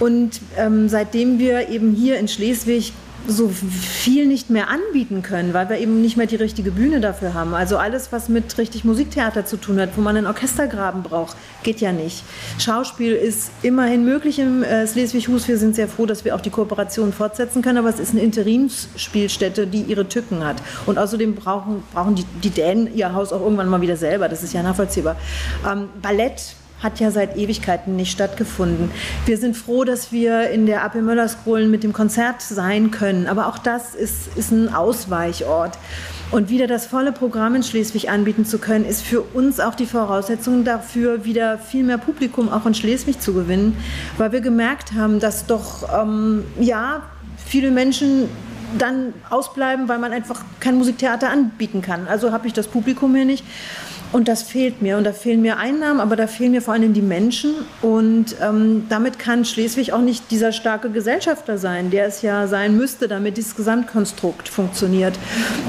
Und 0.02 0.40
ähm, 0.58 0.88
seitdem 0.88 1.38
wir 1.38 1.68
eben 1.68 1.94
hier 1.94 2.18
in 2.18 2.26
Schleswig 2.26 2.92
so 3.28 3.48
viel 3.48 4.26
nicht 4.26 4.50
mehr 4.50 4.68
anbieten 4.68 5.22
können, 5.22 5.54
weil 5.54 5.68
wir 5.68 5.78
eben 5.78 6.02
nicht 6.02 6.16
mehr 6.16 6.26
die 6.26 6.34
richtige 6.34 6.72
Bühne 6.72 7.00
dafür 7.00 7.34
haben. 7.34 7.54
Also 7.54 7.76
alles, 7.76 8.10
was 8.10 8.28
mit 8.28 8.58
richtig 8.58 8.82
Musiktheater 8.84 9.46
zu 9.46 9.58
tun 9.58 9.78
hat, 9.78 9.90
wo 9.96 10.00
man 10.00 10.16
einen 10.16 10.26
Orchestergraben 10.26 11.04
braucht, 11.04 11.36
geht 11.62 11.80
ja 11.80 11.92
nicht. 11.92 12.24
Schauspiel 12.58 13.12
ist 13.12 13.52
immerhin 13.62 14.04
möglich 14.04 14.40
im 14.40 14.64
äh, 14.64 14.88
Schleswig-Hus. 14.88 15.46
Wir 15.46 15.56
sind 15.56 15.76
sehr 15.76 15.86
froh, 15.86 16.04
dass 16.04 16.24
wir 16.24 16.34
auch 16.34 16.40
die 16.40 16.50
Kooperation 16.50 17.12
fortsetzen 17.12 17.62
können, 17.62 17.78
aber 17.78 17.90
es 17.90 18.00
ist 18.00 18.10
eine 18.10 18.22
Interimsspielstätte, 18.22 19.68
die 19.68 19.82
ihre 19.82 20.08
Tücken 20.08 20.44
hat. 20.44 20.56
Und 20.86 20.98
außerdem 20.98 21.36
brauchen, 21.36 21.84
brauchen 21.92 22.16
die, 22.16 22.24
die 22.42 22.50
Dänen 22.50 22.92
ihr 22.92 23.14
Haus 23.14 23.32
auch 23.32 23.42
irgendwann 23.42 23.68
mal 23.68 23.80
wieder 23.80 23.96
selber. 23.96 24.28
Das 24.28 24.42
ist 24.42 24.52
ja 24.52 24.64
nachvollziehbar. 24.64 25.14
Ähm, 25.64 25.90
Ballett 26.02 26.56
hat 26.82 27.00
ja 27.00 27.10
seit 27.10 27.36
Ewigkeiten 27.36 27.96
nicht 27.96 28.12
stattgefunden. 28.12 28.90
Wir 29.26 29.38
sind 29.38 29.56
froh, 29.56 29.84
dass 29.84 30.12
wir 30.12 30.50
in 30.50 30.66
der 30.66 30.84
AP 30.84 30.96
Möllerskrolen 30.96 31.70
mit 31.70 31.82
dem 31.84 31.92
Konzert 31.92 32.42
sein 32.42 32.90
können, 32.90 33.26
aber 33.26 33.46
auch 33.46 33.58
das 33.58 33.94
ist, 33.94 34.36
ist 34.36 34.50
ein 34.50 34.72
Ausweichort. 34.74 35.78
Und 36.30 36.48
wieder 36.48 36.66
das 36.66 36.86
volle 36.86 37.12
Programm 37.12 37.54
in 37.54 37.62
Schleswig 37.62 38.10
anbieten 38.10 38.46
zu 38.46 38.58
können, 38.58 38.86
ist 38.86 39.02
für 39.02 39.20
uns 39.20 39.60
auch 39.60 39.74
die 39.74 39.84
Voraussetzung 39.84 40.64
dafür, 40.64 41.26
wieder 41.26 41.58
viel 41.58 41.84
mehr 41.84 41.98
Publikum 41.98 42.48
auch 42.48 42.64
in 42.64 42.72
Schleswig 42.72 43.20
zu 43.20 43.34
gewinnen, 43.34 43.76
weil 44.16 44.32
wir 44.32 44.40
gemerkt 44.40 44.94
haben, 44.94 45.20
dass 45.20 45.46
doch, 45.46 45.86
ähm, 45.92 46.44
ja, 46.58 47.02
viele 47.36 47.70
Menschen 47.70 48.30
dann 48.78 49.12
ausbleiben, 49.28 49.88
weil 49.88 49.98
man 49.98 50.12
einfach 50.12 50.42
kein 50.60 50.76
Musiktheater 50.78 51.28
anbieten 51.30 51.82
kann. 51.82 52.08
Also 52.08 52.32
habe 52.32 52.46
ich 52.46 52.54
das 52.54 52.66
Publikum 52.66 53.14
hier 53.14 53.26
nicht. 53.26 53.44
Und 54.12 54.28
das 54.28 54.42
fehlt 54.42 54.82
mir. 54.82 54.98
Und 54.98 55.04
da 55.04 55.12
fehlen 55.12 55.40
mir 55.40 55.56
Einnahmen, 55.56 55.98
aber 55.98 56.16
da 56.16 56.26
fehlen 56.26 56.52
mir 56.52 56.60
vor 56.60 56.74
allem 56.74 56.92
die 56.92 57.02
Menschen. 57.02 57.54
Und 57.80 58.36
ähm, 58.42 58.84
damit 58.90 59.18
kann 59.18 59.44
Schleswig 59.44 59.92
auch 59.92 60.02
nicht 60.02 60.30
dieser 60.30 60.52
starke 60.52 60.90
Gesellschafter 60.90 61.56
sein, 61.56 61.90
der 61.90 62.06
es 62.06 62.20
ja 62.20 62.46
sein 62.46 62.76
müsste, 62.76 63.08
damit 63.08 63.38
dieses 63.38 63.56
Gesamtkonstrukt 63.56 64.48
funktioniert. 64.48 65.14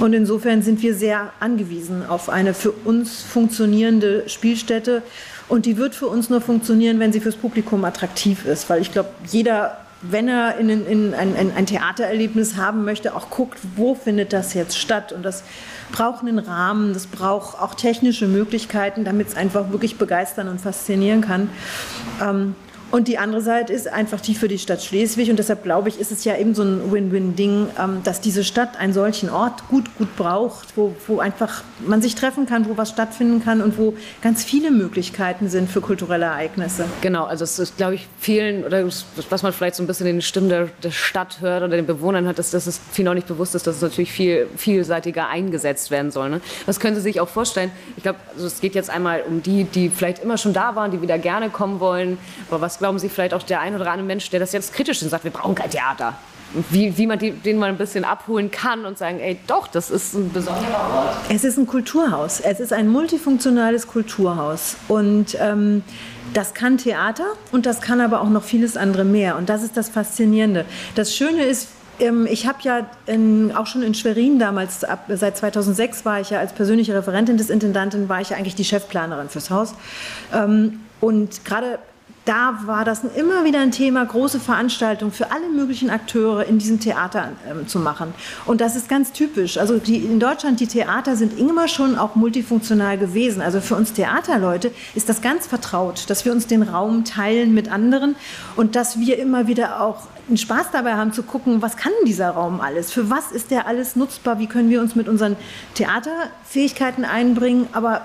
Und 0.02 0.14
insofern 0.14 0.62
sind 0.62 0.82
wir 0.82 0.94
sehr 0.94 1.32
angewiesen 1.40 2.06
auf 2.06 2.30
eine 2.30 2.54
für 2.54 2.72
uns 2.72 3.22
funktionierende 3.22 4.28
Spielstätte. 4.28 5.04
Und 5.48 5.66
die 5.66 5.78
wird 5.78 5.96
für 5.96 6.08
uns 6.08 6.30
nur 6.30 6.42
funktionieren, 6.42 7.00
wenn 7.00 7.14
sie 7.14 7.22
fürs 7.22 7.36
Publikum 7.36 7.86
attraktiv 7.86 8.46
ist. 8.46 8.70
Weil 8.70 8.82
ich 8.82 8.92
glaube, 8.92 9.10
jeder 9.28 9.78
wenn 10.10 10.28
er 10.28 10.58
in, 10.58 10.70
in 10.70 11.14
ein, 11.14 11.36
ein, 11.36 11.56
ein, 11.56 11.66
Theatererlebnis 11.66 12.58
haben 12.58 12.84
möchte, 12.84 13.16
auch 13.16 13.30
guckt, 13.30 13.60
wo 13.76 13.96
findet 13.96 14.34
das 14.34 14.54
jetzt 14.54 14.78
statt. 14.78 15.14
Und 15.14 15.24
das 15.24 15.44
braucht 15.92 16.22
einen 16.22 16.40
Rahmen, 16.40 16.94
das 16.94 17.08
braucht 17.08 17.60
auch 17.60 17.74
technische 17.74 18.28
Möglichkeiten, 18.28 19.06
damit 19.06 19.30
es 19.30 19.36
einfach 19.36 19.72
wirklich 19.72 19.98
begeistern 19.98 20.50
und 20.50 20.60
faszinieren 20.60 21.22
kann. 21.22 21.50
Ähm, 22.22 22.56
und 22.94 23.08
die 23.08 23.18
andere 23.18 23.42
Seite 23.42 23.74
ist 23.74 23.88
einfach 23.88 24.22
die 24.22 24.36
für 24.36 24.48
die 24.48 24.60
Stadt 24.60 24.84
Schleswig. 24.84 25.32
Und 25.32 25.40
deshalb 25.40 25.64
glaube 25.64 25.90
ich, 25.90 26.00
ist 26.00 26.12
es 26.12 26.26
ja 26.26 26.38
eben 26.38 26.54
so 26.54 26.62
ein 26.62 26.92
Win-Win-Ding, 26.92 27.70
ähm, 27.80 28.02
dass 28.04 28.22
diese 28.22 28.44
Stadt 28.44 28.78
einen 28.78 28.94
solchen 28.94 29.32
Ort 29.32 29.68
gut, 29.68 29.86
gut 29.98 30.16
braucht, 30.16 30.78
wo, 30.78 30.96
wo 31.08 31.18
einfach 31.18 31.64
man 31.88 32.04
sich 32.04 32.14
treffen 32.14 32.46
kann, 32.46 32.70
wo 32.70 32.78
was 32.78 32.90
stattfinden 32.90 33.44
kann 33.44 33.64
und 33.64 33.80
wo 33.80 33.96
ganz 34.22 34.44
viele 34.44 34.70
Möglichkeiten 34.70 35.50
sind 35.50 35.72
für 35.72 35.82
kulturelle 35.82 36.26
Ereignisse. 36.26 36.86
Genau, 37.02 37.24
also 37.24 37.44
es 37.44 37.58
ist, 37.58 37.78
glaube 37.78 37.96
ich, 37.96 38.08
vielen, 38.20 38.64
oder 38.64 38.86
was 38.86 39.42
man 39.42 39.54
vielleicht 39.54 39.74
so 39.74 39.82
ein 39.82 39.88
bisschen 39.88 40.06
in 40.06 40.18
den 40.18 40.22
Stimmen 40.22 40.50
der, 40.50 40.68
der 40.84 40.92
Stadt 40.92 41.42
hört 41.42 41.64
oder 41.64 41.76
den 41.76 41.88
Bewohnern 41.88 42.26
hört, 42.26 42.38
ist, 42.38 42.54
dass 42.54 42.68
es 42.68 42.80
vielen 42.92 43.08
auch 43.08 43.16
nicht 43.16 43.26
bewusst 43.26 43.56
ist, 43.56 43.66
dass 43.66 43.78
es 43.78 43.82
natürlich 43.82 44.12
viel 44.12 44.46
vielseitiger 44.56 45.30
eingesetzt 45.30 45.90
werden 45.90 46.12
soll. 46.12 46.30
Ne? 46.30 46.42
Das 46.68 46.80
können 46.80 46.96
Sie 46.96 47.02
sich 47.02 47.20
auch 47.20 47.30
vorstellen. 47.30 47.72
Ich 47.98 48.04
glaube, 48.04 48.20
also 48.36 48.46
es 48.46 48.62
geht 48.62 48.76
jetzt 48.76 48.92
einmal 48.92 49.24
um 49.28 49.42
die, 49.42 49.64
die 49.64 49.90
vielleicht 49.90 50.20
immer 50.20 50.38
schon 50.38 50.54
da 50.54 50.76
waren, 50.76 50.92
die 50.92 51.02
wieder 51.02 51.18
gerne 51.18 51.50
kommen 51.50 51.80
wollen, 51.80 52.20
aber 52.52 52.62
was 52.62 52.83
glauben 52.84 53.00
Sie 53.00 53.08
vielleicht 53.08 53.34
auch 53.34 53.44
der 53.44 53.62
ein 53.62 53.76
oder 53.76 53.90
andere 53.90 54.06
Mensch, 54.06 54.30
der 54.30 54.42
das 54.42 54.52
jetzt 54.52 54.74
kritisch 54.74 54.98
ist 54.98 55.04
und 55.04 55.10
sagt, 55.10 55.24
wir 55.24 55.32
brauchen 55.32 55.56
kein 55.56 55.70
Theater? 55.70 56.16
Wie, 56.70 56.98
wie 56.98 57.08
man 57.08 57.18
die, 57.18 57.32
den 57.32 57.58
mal 57.58 57.70
ein 57.70 57.78
bisschen 57.78 58.04
abholen 58.04 58.52
kann 58.52 58.86
und 58.86 58.98
sagen, 58.98 59.22
ey, 59.22 59.40
doch, 59.48 59.68
das 59.68 59.90
ist 59.90 60.14
ein 60.14 60.34
besonderer 60.34 60.94
Ort. 60.94 61.16
Es 61.30 61.46
ist 61.46 61.58
ein 61.58 61.66
Kulturhaus. 61.66 62.42
Es 62.42 62.60
ist 62.60 62.74
ein 62.74 62.90
multifunktionales 62.90 63.88
Kulturhaus. 63.88 64.76
Und 64.90 65.38
ähm, 65.40 65.82
das 66.34 66.54
kann 66.54 66.78
Theater 66.78 67.24
und 67.54 67.66
das 67.66 67.80
kann 67.80 68.02
aber 68.02 68.20
auch 68.20 68.30
noch 68.30 68.44
vieles 68.44 68.76
andere 68.76 69.06
mehr. 69.06 69.38
Und 69.38 69.48
das 69.48 69.64
ist 69.64 69.78
das 69.78 69.88
Faszinierende. 69.88 70.66
Das 70.96 71.16
Schöne 71.16 71.44
ist, 71.44 71.70
ähm, 72.02 72.28
ich 72.30 72.48
habe 72.48 72.58
ja 72.64 72.86
in, 73.06 73.56
auch 73.56 73.66
schon 73.66 73.82
in 73.82 73.94
Schwerin 73.94 74.40
damals, 74.40 74.84
ab, 74.84 75.06
seit 75.08 75.38
2006 75.38 76.04
war 76.04 76.20
ich 76.20 76.32
ja 76.32 76.40
als 76.40 76.52
persönliche 76.52 76.94
Referentin 76.94 77.38
des 77.38 77.50
Intendanten, 77.50 78.10
war 78.10 78.20
ich 78.20 78.32
ja 78.32 78.38
eigentlich 78.38 78.56
die 78.56 78.66
Chefplanerin 78.66 79.30
fürs 79.30 79.50
Haus. 79.50 79.74
Ähm, 80.34 80.82
und 81.00 81.46
gerade 81.46 81.80
da 82.26 82.60
war 82.66 82.86
das 82.86 83.04
immer 83.04 83.44
wieder 83.44 83.60
ein 83.60 83.72
Thema, 83.72 84.06
große 84.06 84.40
Veranstaltungen 84.40 85.12
für 85.12 85.32
alle 85.32 85.50
möglichen 85.50 85.90
Akteure 85.90 86.46
in 86.46 86.58
diesem 86.58 86.80
Theater 86.80 87.34
ähm, 87.50 87.68
zu 87.68 87.80
machen. 87.80 88.14
Und 88.46 88.62
das 88.62 88.76
ist 88.76 88.88
ganz 88.88 89.12
typisch. 89.12 89.58
Also 89.58 89.78
die, 89.78 89.98
in 89.98 90.20
Deutschland, 90.20 90.60
die 90.62 90.68
Theater 90.68 91.18
sind 91.18 91.38
immer 91.38 91.68
schon 91.68 91.98
auch 91.98 92.16
multifunktional 92.16 92.98
gewesen. 92.98 93.42
Also 93.42 93.60
für 93.60 93.76
uns 93.76 93.92
Theaterleute 93.94 94.72
ist 94.96 95.10
das 95.10 95.22
ganz 95.22 95.48
vertraut, 95.48 96.10
dass 96.10 96.24
wir 96.24 96.32
uns 96.32 96.48
den 96.48 96.64
Raum 96.64 97.04
teilen 97.04 97.54
mit 97.54 97.70
anderen 97.70 98.16
und 98.56 98.76
dass 98.78 99.00
wir 99.00 99.20
immer 99.20 99.48
wieder 99.48 99.82
auch 99.82 100.08
einen 100.30 100.38
Spaß 100.38 100.68
dabei 100.72 100.94
haben 100.94 101.12
zu 101.12 101.24
gucken, 101.24 101.62
was 101.62 101.76
kann 101.76 101.92
dieser 102.08 102.30
Raum 102.30 102.62
alles? 102.62 102.92
Für 102.92 103.10
was 103.10 103.34
ist 103.34 103.52
der 103.52 103.68
alles 103.68 103.98
nutzbar? 103.98 104.40
Wie 104.40 104.48
können 104.48 104.70
wir 104.70 104.80
uns 104.80 104.96
mit 104.96 105.10
unseren 105.10 105.36
Theaterfähigkeiten 105.74 107.04
einbringen? 107.04 107.68
Aber 107.74 108.04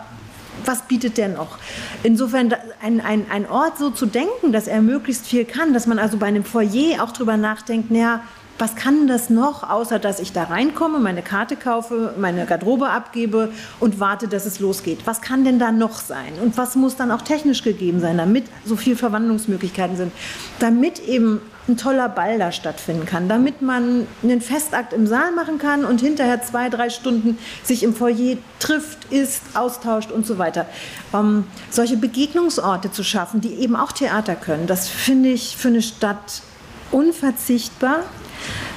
was 0.64 0.82
bietet 0.82 1.18
der 1.18 1.28
noch? 1.28 1.58
Insofern 2.02 2.54
ein, 2.82 3.00
ein, 3.00 3.26
ein 3.30 3.48
Ort 3.48 3.78
so 3.78 3.90
zu 3.90 4.06
denken, 4.06 4.52
dass 4.52 4.66
er 4.66 4.80
möglichst 4.82 5.26
viel 5.26 5.44
kann, 5.44 5.72
dass 5.72 5.86
man 5.86 5.98
also 5.98 6.18
bei 6.18 6.26
einem 6.26 6.44
Foyer 6.44 7.02
auch 7.02 7.12
drüber 7.12 7.36
nachdenkt, 7.36 7.90
naja, 7.90 8.20
was 8.58 8.74
kann 8.74 9.06
das 9.06 9.30
noch, 9.30 9.68
außer 9.68 10.00
dass 10.00 10.18
ich 10.18 10.32
da 10.32 10.44
reinkomme, 10.44 10.98
meine 10.98 11.22
Karte 11.22 11.54
kaufe, 11.54 12.14
meine 12.18 12.44
Garderobe 12.44 12.88
abgebe 12.88 13.52
und 13.78 14.00
warte, 14.00 14.26
dass 14.26 14.46
es 14.46 14.58
losgeht? 14.58 15.00
Was 15.04 15.20
kann 15.20 15.44
denn 15.44 15.60
da 15.60 15.70
noch 15.70 16.00
sein? 16.00 16.32
Und 16.42 16.56
was 16.58 16.74
muss 16.74 16.96
dann 16.96 17.12
auch 17.12 17.22
technisch 17.22 17.62
gegeben 17.62 18.00
sein, 18.00 18.18
damit 18.18 18.46
so 18.64 18.74
viele 18.74 18.96
Verwandlungsmöglichkeiten 18.96 19.96
sind? 19.96 20.12
Damit 20.58 20.98
eben 20.98 21.40
ein 21.68 21.76
toller 21.76 22.08
Ball 22.08 22.38
da 22.38 22.52
stattfinden 22.52 23.06
kann, 23.06 23.28
damit 23.28 23.62
man 23.62 24.06
einen 24.22 24.40
Festakt 24.40 24.92
im 24.92 25.06
Saal 25.06 25.32
machen 25.32 25.58
kann 25.58 25.84
und 25.84 26.00
hinterher 26.00 26.42
zwei, 26.42 26.68
drei 26.68 26.90
Stunden 26.90 27.38
sich 27.62 27.82
im 27.82 27.94
Foyer 27.94 28.36
trifft, 28.58 29.12
isst, 29.12 29.42
austauscht 29.54 30.10
und 30.10 30.26
so 30.26 30.38
weiter. 30.38 30.66
Ähm, 31.14 31.44
solche 31.70 31.96
Begegnungsorte 31.96 32.90
zu 32.90 33.02
schaffen, 33.02 33.40
die 33.40 33.54
eben 33.54 33.76
auch 33.76 33.92
Theater 33.92 34.34
können, 34.34 34.66
das 34.66 34.88
finde 34.88 35.30
ich 35.30 35.56
für 35.56 35.68
eine 35.68 35.82
Stadt 35.82 36.42
unverzichtbar 36.90 38.04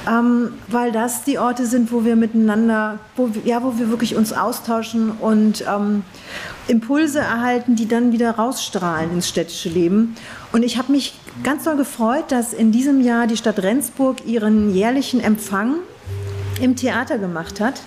ähm, 0.08 0.54
weil 0.68 0.92
das 0.92 1.24
die 1.24 1.38
Orte 1.38 1.66
sind, 1.66 1.92
wo 1.92 2.04
wir 2.04 2.16
miteinander, 2.16 2.98
wo, 3.16 3.30
ja, 3.44 3.62
wo 3.62 3.78
wir 3.78 3.88
wirklich 3.88 4.16
uns 4.16 4.32
austauschen 4.32 5.12
und 5.12 5.64
ähm, 5.68 6.02
Impulse 6.68 7.20
erhalten, 7.20 7.76
die 7.76 7.86
dann 7.86 8.12
wieder 8.12 8.32
rausstrahlen 8.32 9.12
ins 9.12 9.28
städtische 9.28 9.68
Leben. 9.68 10.16
Und 10.52 10.62
ich 10.62 10.78
habe 10.78 10.92
mich 10.92 11.14
ganz 11.42 11.64
doll 11.64 11.76
gefreut, 11.76 12.24
dass 12.28 12.52
in 12.52 12.72
diesem 12.72 13.00
Jahr 13.00 13.26
die 13.26 13.36
Stadt 13.36 13.62
Rendsburg 13.62 14.26
ihren 14.26 14.74
jährlichen 14.74 15.20
Empfang 15.20 15.76
im 16.60 16.76
Theater 16.76 17.18
gemacht 17.18 17.60
hat, 17.60 17.80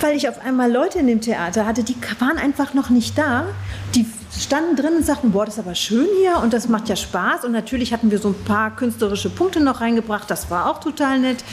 weil 0.00 0.16
ich 0.16 0.28
auf 0.28 0.44
einmal 0.44 0.70
Leute 0.70 0.98
in 0.98 1.06
dem 1.06 1.20
Theater 1.20 1.66
hatte, 1.66 1.82
die 1.82 1.96
waren 2.18 2.38
einfach 2.38 2.74
noch 2.74 2.90
nicht 2.90 3.16
da. 3.16 3.46
Die 3.94 4.06
standen 4.38 4.76
drin 4.76 4.96
und 4.96 5.06
sagten, 5.06 5.30
boah, 5.30 5.46
das 5.46 5.54
ist 5.54 5.60
aber 5.60 5.74
schön 5.74 6.06
hier 6.20 6.42
und 6.42 6.52
das 6.52 6.68
macht 6.68 6.88
ja 6.88 6.96
Spaß. 6.96 7.44
Und 7.44 7.52
natürlich 7.52 7.92
hatten 7.92 8.10
wir 8.10 8.18
so 8.18 8.28
ein 8.28 8.44
paar 8.44 8.74
künstlerische 8.74 9.30
Punkte 9.30 9.60
noch 9.60 9.80
reingebracht, 9.80 10.30
das 10.30 10.50
war 10.50 10.70
auch 10.70 10.80
total 10.80 11.20
nett. 11.20 11.44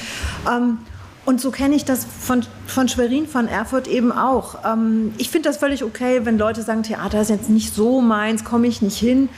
Ähm, 0.51 0.79
und 1.23 1.39
so 1.39 1.51
kenne 1.51 1.75
ich 1.75 1.85
das 1.85 2.05
von, 2.05 2.43
von 2.65 2.89
Schwerin, 2.89 3.27
von 3.27 3.47
Erfurt 3.47 3.87
eben 3.87 4.11
auch. 4.11 4.57
Ähm, 4.65 5.13
ich 5.17 5.29
finde 5.29 5.49
das 5.49 5.57
völlig 5.57 5.83
okay, 5.83 6.21
wenn 6.23 6.37
Leute 6.37 6.63
sagen, 6.63 6.83
Theater 6.83 7.21
ist 7.21 7.29
jetzt 7.29 7.49
nicht 7.49 7.73
so 7.75 8.01
meins, 8.01 8.43
komme 8.43 8.67
ich 8.67 8.81
nicht 8.81 8.97
hin. 8.97 9.29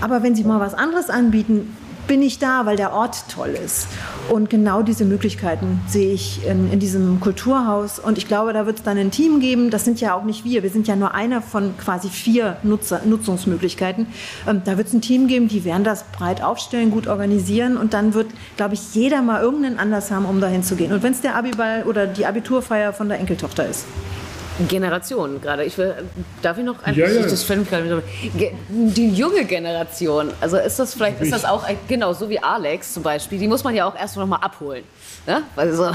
Aber 0.00 0.22
wenn 0.22 0.34
sie 0.34 0.44
mal 0.44 0.60
was 0.60 0.74
anderes 0.74 1.10
anbieten, 1.10 1.76
bin 2.06 2.22
ich 2.22 2.38
da, 2.38 2.66
weil 2.66 2.76
der 2.76 2.92
Ort 2.92 3.28
toll 3.30 3.50
ist. 3.64 3.88
Und 4.28 4.50
genau 4.50 4.82
diese 4.82 5.04
Möglichkeiten 5.04 5.80
sehe 5.86 6.12
ich 6.12 6.46
in, 6.46 6.72
in 6.72 6.78
diesem 6.78 7.20
Kulturhaus. 7.20 7.98
Und 7.98 8.18
ich 8.18 8.26
glaube, 8.26 8.52
da 8.52 8.66
wird 8.66 8.78
es 8.78 8.82
dann 8.82 8.98
ein 8.98 9.10
Team 9.10 9.40
geben. 9.40 9.70
Das 9.70 9.84
sind 9.84 10.00
ja 10.00 10.14
auch 10.14 10.24
nicht 10.24 10.44
wir. 10.44 10.62
Wir 10.62 10.70
sind 10.70 10.86
ja 10.86 10.96
nur 10.96 11.14
einer 11.14 11.42
von 11.42 11.76
quasi 11.78 12.08
vier 12.08 12.56
Nutzer, 12.62 13.02
Nutzungsmöglichkeiten. 13.04 14.06
Ähm, 14.46 14.62
da 14.64 14.76
wird 14.76 14.88
es 14.88 14.94
ein 14.94 15.00
Team 15.00 15.28
geben, 15.28 15.48
die 15.48 15.64
werden 15.64 15.84
das 15.84 16.04
breit 16.04 16.42
aufstellen, 16.42 16.90
gut 16.90 17.06
organisieren. 17.06 17.76
Und 17.76 17.94
dann 17.94 18.14
wird, 18.14 18.28
glaube 18.56 18.74
ich, 18.74 18.94
jeder 18.94 19.22
mal 19.22 19.42
irgendeinen 19.42 19.78
Anlass 19.78 20.10
haben, 20.10 20.26
um 20.26 20.40
dahin 20.40 20.62
zu 20.62 20.76
gehen. 20.76 20.92
Und 20.92 21.02
wenn 21.02 21.12
es 21.12 21.20
der 21.20 21.36
Abiball 21.36 21.84
oder 21.84 22.06
die 22.06 22.26
Abiturfeier 22.26 22.92
von 22.92 23.08
der 23.08 23.18
Enkeltochter 23.18 23.66
ist. 23.66 23.86
Generation 24.68 25.40
gerade. 25.40 25.64
Ich 25.64 25.76
will, 25.78 25.94
darf 26.42 26.58
ich 26.58 26.64
noch 26.64 26.82
ein 26.82 26.94
ja, 26.94 27.08
ja. 27.08 27.22
das 27.22 27.44
Die 28.68 29.10
junge 29.10 29.44
Generation. 29.44 30.32
Also 30.40 30.56
ist 30.58 30.78
das 30.78 30.94
vielleicht, 30.94 31.20
ist 31.20 31.32
das 31.32 31.44
auch, 31.44 31.64
genau, 31.88 32.12
so 32.12 32.28
wie 32.28 32.38
Alex 32.38 32.94
zum 32.94 33.02
Beispiel, 33.02 33.38
die 33.38 33.48
muss 33.48 33.64
man 33.64 33.74
ja 33.74 33.86
auch 33.86 33.96
erst 33.96 34.16
noch 34.16 34.26
mal 34.26 34.36
abholen. 34.36 34.84
Ne? 35.26 35.42
Also, 35.56 35.90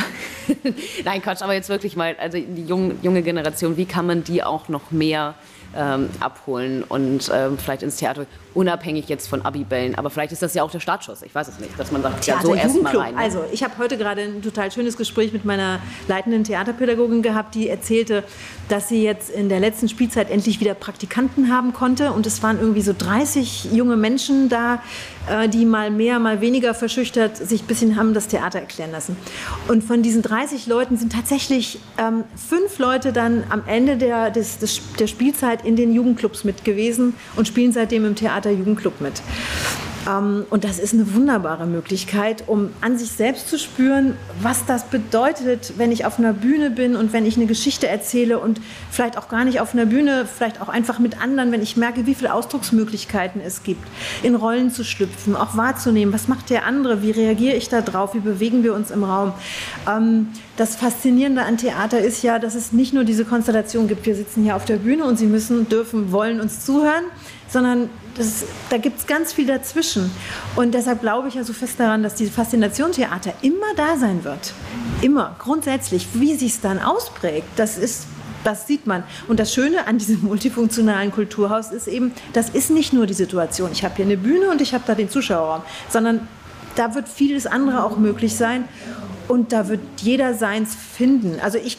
nein, 1.06 1.22
Quatsch, 1.22 1.42
aber 1.42 1.54
jetzt 1.54 1.70
wirklich 1.70 1.96
mal, 1.96 2.16
also 2.20 2.38
die 2.38 2.66
junge, 2.66 2.96
junge 3.02 3.22
Generation, 3.22 3.78
wie 3.78 3.86
kann 3.86 4.06
man 4.06 4.24
die 4.24 4.44
auch 4.44 4.68
noch 4.68 4.92
mehr 4.92 5.36
ähm, 5.76 6.10
abholen 6.20 6.84
und 6.84 7.32
ähm, 7.34 7.58
vielleicht 7.58 7.84
ins 7.84 7.98
Theater, 7.98 8.26
unabhängig 8.54 9.08
jetzt 9.08 9.28
von 9.28 9.44
Abibellen. 9.44 9.96
Aber 9.96 10.10
vielleicht 10.10 10.32
ist 10.32 10.42
das 10.42 10.54
ja 10.54 10.64
auch 10.64 10.72
der 10.72 10.80
Startschuss. 10.80 11.22
Ich 11.22 11.34
weiß 11.34 11.48
es 11.48 11.60
nicht, 11.60 11.80
dass 11.80 11.92
man 11.92 12.02
sagt, 12.02 12.22
Theater, 12.24 12.42
ja, 12.42 12.48
so 12.48 12.56
erstmal 12.56 12.98
rein. 12.98 13.16
Ne? 13.16 13.22
Also 13.22 13.44
ich 13.52 13.64
habe 13.64 13.78
heute 13.78 13.98
gerade 13.98 14.24
ein 14.24 14.42
total 14.42 14.72
schönes 14.72 14.98
Gespräch 14.98 15.34
mit 15.34 15.46
meiner 15.46 15.80
leitenden 16.08 16.44
Theaterpädagogin 16.44 17.22
gehabt, 17.22 17.56
die 17.56 17.70
erzählte, 17.70 18.24
dass 18.68 18.90
sie 18.90 19.04
jetzt 19.04 19.30
in 19.30 19.50
der 19.50 19.60
letzten 19.60 19.90
Spielzeit 19.90 20.30
endlich 20.30 20.60
wieder 20.60 20.74
Praktikanten 20.74 21.54
haben 21.54 21.74
konnte. 21.74 22.12
Und 22.12 22.26
es 22.26 22.42
waren 22.42 22.60
irgendwie 22.60 22.82
so 22.82 22.94
30 22.98 23.70
junge 23.72 23.96
Menschen 23.96 24.50
da, 24.50 24.82
die 25.50 25.66
mal 25.66 25.92
mehr, 25.92 26.20
mal 26.20 26.42
weniger 26.42 26.74
verschüchtert 26.74 27.38
sich 27.38 27.64
ein 27.64 27.68
bisschen 27.68 27.96
haben 27.96 28.14
das 28.14 28.28
Theater 28.28 28.60
erklären 28.60 28.92
lassen. 28.92 29.16
Und 29.68 29.84
von 29.84 30.02
diesen 30.02 30.22
30 30.22 30.68
Leuten 30.68 30.98
sind 30.98 31.12
tatsächlich 31.12 31.80
ähm, 31.98 32.24
fünf 32.36 32.80
Leute 32.80 33.14
dann 33.14 33.44
am 33.50 33.64
Ende 33.66 33.98
der, 33.98 34.32
des, 34.32 34.60
des, 34.60 34.82
der 35.00 35.08
Spielzeit 35.08 35.66
in 35.66 35.76
den 35.76 35.94
Jugendclubs 35.94 36.44
mit 36.44 36.66
gewesen 36.66 37.16
und 37.36 37.48
spielen 37.48 37.72
seitdem 37.72 38.06
im 38.06 38.16
Theater 38.16 38.52
Jugendclub 38.52 39.02
mit. 39.02 39.22
Ähm, 40.08 40.46
und 40.50 40.64
das 40.64 40.80
ist 40.80 40.94
eine 40.94 41.14
wunderbare 41.14 41.66
Möglichkeit, 41.66 42.44
um 42.48 42.70
an 42.82 42.98
sich 42.98 43.12
selbst 43.12 43.50
zu 43.50 43.58
spüren, 43.58 44.16
was 44.42 44.66
das 44.66 44.86
bedeutet, 44.86 45.74
wenn 45.78 45.92
ich 45.92 46.06
auf 46.06 46.20
einer 46.20 46.34
Bühne 46.34 46.70
bin 46.70 46.96
und 46.96 47.14
wenn 47.14 47.26
ich 47.26 47.38
eine 47.38 47.46
Geschichte 47.46 47.88
erzähle 47.88 48.40
und 48.40 48.62
vielleicht 48.92 49.18
auch 49.18 49.30
gar 49.30 49.46
nicht 49.46 49.60
auf 49.60 49.74
einer 49.74 49.86
Bühne, 49.86 50.26
vielleicht 50.26 50.62
auch 50.62 50.70
einfach 50.70 51.00
mit 51.00 51.22
anderen, 51.22 51.52
wenn 51.52 51.62
ich 51.62 51.78
merke, 51.78 52.06
wie 52.06 52.16
viele 52.16 52.34
Ausdrucksmöglichkeiten 52.34 53.42
es 53.42 53.64
gibt, 53.64 53.86
in 54.24 54.36
Rollen 54.36 54.72
zu 54.72 54.84
schlüpfen, 54.84 55.36
auch 55.36 55.58
wahrzunehmen, 55.58 56.14
was 56.14 56.28
macht 56.28 56.50
der 56.50 56.66
andere, 56.66 57.02
wie 57.02 57.12
reagiere 57.12 57.56
ich 57.56 57.70
da 57.70 57.82
drauf, 57.82 58.14
wie 58.14 58.20
bewegen 58.20 58.64
wir 58.64 58.74
uns 58.74 58.92
im 58.92 59.04
Raum. 59.04 59.34
Ähm, 59.88 60.30
das 60.58 60.76
Faszinierende 60.76 61.44
an 61.44 61.58
Theater 61.58 62.00
ist 62.00 62.22
ja, 62.22 62.40
dass 62.40 62.56
es 62.56 62.72
nicht 62.72 62.94
nur 62.94 63.04
diese 63.04 63.26
Konstellation 63.26 63.88
gibt, 63.88 64.06
wir 64.06 64.16
sitzen 64.16 64.44
hier 64.44 64.56
auf 64.56 64.66
der 64.66 64.78
Bühne 64.78 65.06
und 65.06 65.18
Sie 65.18 65.26
müssen, 65.26 65.70
dürfen, 65.70 66.12
wollen 66.12 66.42
uns 66.42 66.66
zuhören, 66.66 67.06
sondern 67.48 67.90
das, 68.16 68.46
da 68.70 68.78
gibt 68.78 69.00
es 69.00 69.08
ganz 69.08 69.34
viel 69.34 69.46
dazwischen. 69.46 70.12
Und 70.56 70.74
deshalb 70.74 71.02
glaube 71.02 71.28
ich 71.28 71.36
ja 71.36 71.44
so 71.44 71.54
fest 71.54 71.80
daran, 71.80 72.04
dass 72.04 72.16
diese 72.16 72.32
Faszination 72.32 72.92
Theater 72.92 73.34
immer 73.42 73.74
da 73.76 73.98
sein 73.98 74.24
wird. 74.24 74.54
Immer, 75.02 75.36
grundsätzlich. 75.40 76.08
Wie 76.14 76.36
sich 76.36 76.54
es 76.54 76.62
dann 76.62 76.80
ausprägt, 76.80 77.48
das 77.56 77.78
ist 77.78 78.08
das 78.44 78.68
sieht 78.68 78.88
man. 78.88 79.04
Und 79.28 79.38
das 79.38 79.54
Schöne 79.54 79.86
an 79.86 79.98
diesem 79.98 80.24
multifunktionalen 80.24 81.12
Kulturhaus 81.12 81.72
ist 81.72 81.88
eben, 81.88 82.14
das 82.32 82.50
ist 82.50 82.70
nicht 82.70 82.94
nur 82.94 83.06
die 83.06 83.14
Situation, 83.14 83.70
ich 83.74 83.84
habe 83.84 83.96
hier 83.96 84.06
eine 84.06 84.16
Bühne 84.16 84.50
und 84.50 84.62
ich 84.62 84.74
habe 84.74 84.86
da 84.88 84.96
den 84.96 85.10
Zuschauerraum, 85.10 85.62
sondern 85.90 86.26
da 86.76 86.96
wird 86.96 87.10
vieles 87.10 87.46
andere 87.46 87.84
auch 87.84 87.98
möglich 87.98 88.36
sein 88.36 88.64
und 89.28 89.52
da 89.52 89.68
wird 89.68 89.82
jeder 89.98 90.34
seins 90.34 90.74
finden. 90.76 91.40
Also 91.42 91.58
ich 91.58 91.78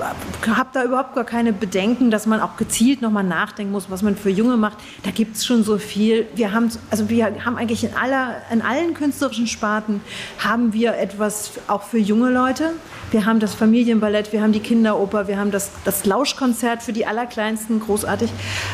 habe 0.00 0.68
da 0.72 0.84
überhaupt 0.84 1.14
gar 1.14 1.24
keine 1.24 1.52
Bedenken, 1.52 2.10
dass 2.10 2.26
man 2.26 2.40
auch 2.40 2.56
gezielt 2.56 3.02
nochmal 3.02 3.24
nachdenken 3.24 3.72
muss, 3.72 3.90
was 3.90 4.02
man 4.02 4.16
für 4.16 4.30
Junge 4.30 4.56
macht. 4.56 4.78
Da 5.02 5.10
gibt 5.10 5.36
es 5.36 5.46
schon 5.46 5.64
so 5.64 5.78
viel. 5.78 6.26
Wir 6.34 6.52
haben, 6.52 6.70
also 6.90 7.08
wir 7.08 7.44
haben 7.44 7.56
eigentlich 7.56 7.84
in, 7.84 7.94
aller, 7.94 8.36
in 8.50 8.62
allen 8.62 8.94
künstlerischen 8.94 9.46
Sparten 9.46 10.00
haben 10.38 10.72
wir 10.72 10.96
etwas 10.96 11.52
auch 11.68 11.82
für 11.82 11.98
junge 11.98 12.30
Leute. 12.30 12.72
Wir 13.10 13.26
haben 13.26 13.40
das 13.40 13.54
Familienballett, 13.54 14.32
wir 14.32 14.42
haben 14.42 14.52
die 14.52 14.60
Kinderoper, 14.60 15.28
wir 15.28 15.38
haben 15.38 15.50
das, 15.50 15.70
das 15.84 16.04
Lauschkonzert 16.04 16.82
für 16.82 16.92
die 16.92 17.06
Allerkleinsten, 17.06 17.80
großartig. 17.80 18.30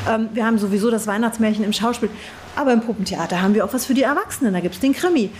Ähm, 0.09 0.31
wir 0.33 0.47
haben 0.47 0.59
sowieso 0.59 0.91
das 0.91 1.07
Weihnachtsmärchen 1.07 1.65
im 1.65 1.73
Schauspiel. 1.73 2.11
Aber 2.57 2.73
im 2.73 2.81
Puppentheater 2.81 3.43
haben 3.43 3.55
wir 3.55 3.65
auch 3.65 3.73
was 3.73 3.87
für 3.87 3.95
die 3.95 4.03
Erwachsenen. 4.03 4.53
Da 4.53 4.61
gibt 4.61 4.75
es 4.75 4.81
den 4.81 4.93
Krimi. 4.93 5.31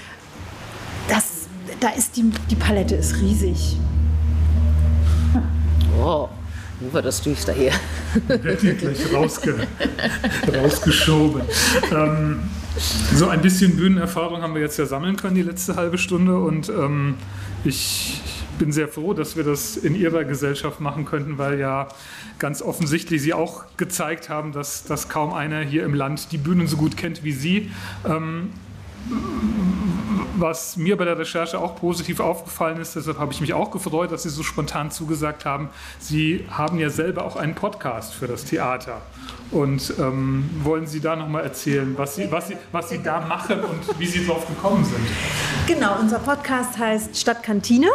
Das, 1.09 1.49
da 1.81 1.89
ist 1.91 2.17
die, 2.17 2.31
die 2.51 2.57
Palette 2.57 2.95
ist 2.95 3.17
riesig. 3.21 3.77
Oh, 6.03 6.31
wo 6.81 6.93
war 6.95 7.03
das 7.03 7.21
düster 7.21 7.53
hier? 7.53 7.73
Wird 8.27 8.63
hier 8.63 8.73
gleich 8.75 9.13
rausge 9.13 9.67
rausgeschoben. 10.51 11.43
Ähm, 11.93 12.41
so 13.15 13.29
ein 13.29 13.43
bisschen 13.43 13.77
Bühnenerfahrung 13.77 14.41
haben 14.41 14.55
wir 14.55 14.63
jetzt 14.63 14.79
ja 14.79 14.87
sammeln 14.87 15.17
können, 15.17 15.35
die 15.35 15.43
letzte 15.43 15.77
halbe 15.77 15.99
Stunde. 15.99 16.39
Und 16.39 16.71
ähm, 16.71 17.17
ich 17.65 18.23
bin 18.59 18.73
sehr 18.73 18.89
froh, 18.89 19.13
dass 19.13 19.37
wir 19.37 19.45
das 19.45 19.77
in 19.77 19.95
Ihrer 19.95 20.25
Gesellschaft 20.25 20.81
machen 20.81 21.05
könnten, 21.05 21.37
weil 21.37 21.59
ja 21.59 21.89
ganz 22.39 22.63
offensichtlich 22.63 23.21
Sie 23.21 23.35
auch 23.35 23.65
gezeigt 23.77 24.31
haben, 24.31 24.53
dass, 24.53 24.85
dass 24.85 25.11
kaum 25.11 25.35
einer 25.35 25.61
hier 25.61 25.85
im 25.85 25.93
Land 25.93 26.33
die 26.33 26.39
Bühnen 26.39 26.67
so 26.67 26.79
gut 26.79 26.97
kennt 26.97 27.25
wie 27.25 27.33
Sie. 27.33 27.71
Ähm, 28.09 28.53
was 30.37 30.77
mir 30.77 30.97
bei 30.97 31.05
der 31.05 31.19
Recherche 31.19 31.59
auch 31.59 31.77
positiv 31.77 32.21
aufgefallen 32.21 32.81
ist, 32.81 32.97
deshalb 32.97 33.19
habe 33.19 33.33
ich 33.33 33.41
mich 33.41 33.53
auch 33.53 33.71
gefreut, 33.71 34.11
dass 34.13 34.23
Sie 34.23 34.31
so 34.31 34.43
spontan 34.43 34.91
zugesagt 34.91 35.45
haben. 35.45 35.69
Sie 35.99 36.47
haben 36.51 36.79
ja 36.79 36.91
selber 36.91 37.25
auch 37.25 37.37
einen 37.37 37.55
Podcast 37.55 38.15
für 38.15 38.27
das 38.27 38.45
Theater. 38.45 39.03
Und 39.51 39.95
ähm, 39.99 40.49
wollen 40.63 40.87
Sie 40.87 41.01
da 41.01 41.17
nochmal 41.17 41.43
erzählen, 41.43 41.95
was 41.97 42.15
Sie, 42.15 42.31
was, 42.31 42.49
Sie, 42.49 42.57
was 42.73 42.89
Sie 42.89 43.03
da 43.03 43.21
machen 43.21 43.61
und 43.61 43.99
wie 43.99 44.07
Sie 44.07 44.25
drauf 44.25 44.47
gekommen 44.47 44.85
sind? 44.85 45.07
Genau, 45.67 45.99
unser 46.01 46.21
Podcast 46.21 46.79
heißt 46.79 47.17
Stadtkantine. 47.19 47.89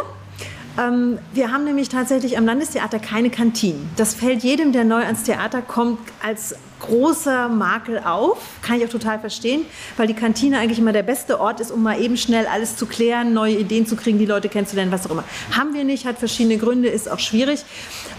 Ähm, 0.78 1.18
wir 1.32 1.50
haben 1.50 1.64
nämlich 1.64 1.88
tatsächlich 1.88 2.36
am 2.36 2.44
Landestheater 2.44 2.98
keine 2.98 3.30
Kantinen. 3.30 3.88
Das 3.96 4.14
fällt 4.14 4.42
jedem, 4.42 4.72
der 4.72 4.84
neu 4.84 5.02
ans 5.02 5.22
Theater 5.22 5.62
kommt, 5.62 5.98
als 6.22 6.54
großer 6.80 7.48
Makel 7.48 7.98
auf. 7.98 8.38
Kann 8.62 8.78
ich 8.78 8.84
auch 8.84 8.90
total 8.90 9.18
verstehen, 9.18 9.62
weil 9.96 10.06
die 10.06 10.14
Kantine 10.14 10.58
eigentlich 10.58 10.78
immer 10.78 10.92
der 10.92 11.02
beste 11.02 11.40
Ort 11.40 11.60
ist, 11.60 11.70
um 11.70 11.82
mal 11.82 12.00
eben 12.00 12.16
schnell 12.16 12.46
alles 12.46 12.76
zu 12.76 12.86
klären, 12.86 13.32
neue 13.32 13.56
Ideen 13.56 13.86
zu 13.86 13.96
kriegen, 13.96 14.18
die 14.18 14.26
Leute 14.26 14.48
kennenzulernen, 14.48 14.92
was 14.92 15.06
auch 15.06 15.10
immer. 15.10 15.24
Haben 15.52 15.74
wir 15.74 15.84
nicht, 15.84 16.06
hat 16.06 16.18
verschiedene 16.18 16.58
Gründe, 16.58 16.88
ist 16.88 17.10
auch 17.10 17.18
schwierig. 17.18 17.64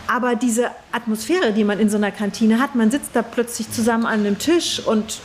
Aber 0.08 0.36
diese 0.36 0.72
Atmosphäre, 0.92 1.54
die 1.54 1.64
man 1.64 1.80
in 1.80 1.90
so 1.90 1.98
einer 1.98 2.12
Kantine 2.12 2.60
hat, 2.60 2.76
man 2.76 2.92
sitzt 2.92 3.12
da 3.14 3.22
plötzlich 3.22 3.72
zusammen 3.72 4.06
an 4.06 4.20
einem 4.22 4.38
Tisch 4.38 4.80
und 4.86 5.20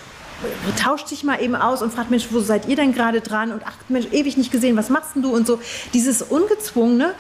tauscht 0.83 1.09
sich 1.09 1.25
mal 1.25 1.41
eben 1.41 1.55
aus 1.55 1.83
und 1.83 1.93
fragt, 1.93 2.11
Mensch, 2.11 2.27
wo 2.31 2.41
seid 2.41 2.69
ihr 2.69 2.77
denn 2.77 2.93
gerade 2.93 3.21
dran? 3.21 3.53
Und 3.53 3.63
ach, 3.65 3.77
Mensch, 3.89 4.07
ewig 4.13 4.37
nicht 4.37 4.51
gesehen, 4.51 4.77
was 4.77 4.91
machst 4.91 5.15
denn 5.15 5.23
du? 5.23 5.33
Und 5.33 5.47
so 5.47 5.61
dieses 5.95 6.23
Ungezwungene, 6.23 7.15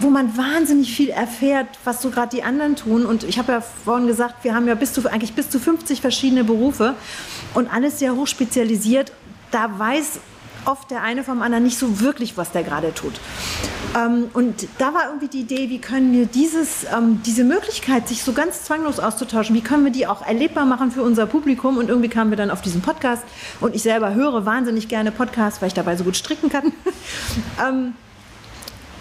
wo 0.00 0.10
man 0.10 0.36
wahnsinnig 0.36 0.94
viel 0.94 1.10
erfährt, 1.10 1.68
was 1.84 2.02
so 2.02 2.10
gerade 2.10 2.36
die 2.36 2.42
anderen 2.42 2.76
tun. 2.76 3.06
Und 3.06 3.24
ich 3.24 3.38
habe 3.38 3.52
ja 3.52 3.60
vorhin 3.60 4.06
gesagt, 4.06 4.44
wir 4.44 4.54
haben 4.54 4.66
ja 4.66 4.74
bis 4.74 4.92
zu, 4.92 5.08
eigentlich 5.10 5.34
bis 5.34 5.50
zu 5.50 5.58
50 5.58 6.00
verschiedene 6.00 6.44
Berufe 6.44 6.94
und 7.54 7.72
alles 7.72 7.98
sehr 7.98 8.14
hoch 8.14 8.26
spezialisiert. 8.26 9.12
Da 9.50 9.78
weiß 9.78 10.20
oft 10.66 10.90
der 10.90 11.02
eine 11.02 11.24
vom 11.24 11.42
anderen 11.42 11.64
nicht 11.64 11.78
so 11.78 12.00
wirklich, 12.00 12.36
was 12.36 12.50
der 12.50 12.62
gerade 12.62 12.94
tut. 12.94 13.12
Ähm, 13.96 14.30
und 14.32 14.66
da 14.78 14.94
war 14.94 15.06
irgendwie 15.06 15.28
die 15.28 15.40
Idee, 15.40 15.68
wie 15.68 15.78
können 15.78 16.12
wir 16.12 16.26
dieses, 16.26 16.84
ähm, 16.84 17.20
diese 17.24 17.44
Möglichkeit, 17.44 18.08
sich 18.08 18.22
so 18.22 18.32
ganz 18.32 18.64
zwanglos 18.64 18.98
auszutauschen, 18.98 19.54
wie 19.54 19.60
können 19.60 19.84
wir 19.84 19.92
die 19.92 20.06
auch 20.06 20.26
erlebbar 20.26 20.64
machen 20.64 20.90
für 20.90 21.02
unser 21.02 21.26
Publikum? 21.26 21.78
Und 21.78 21.88
irgendwie 21.88 22.08
kamen 22.08 22.30
wir 22.30 22.36
dann 22.36 22.50
auf 22.50 22.62
diesen 22.62 22.80
Podcast. 22.80 23.22
Und 23.60 23.74
ich 23.74 23.82
selber 23.82 24.14
höre 24.14 24.46
wahnsinnig 24.46 24.88
gerne 24.88 25.12
Podcasts, 25.12 25.60
weil 25.60 25.68
ich 25.68 25.74
dabei 25.74 25.96
so 25.96 26.04
gut 26.04 26.16
stricken 26.16 26.48
kann. 26.48 26.72
ähm, 27.68 27.94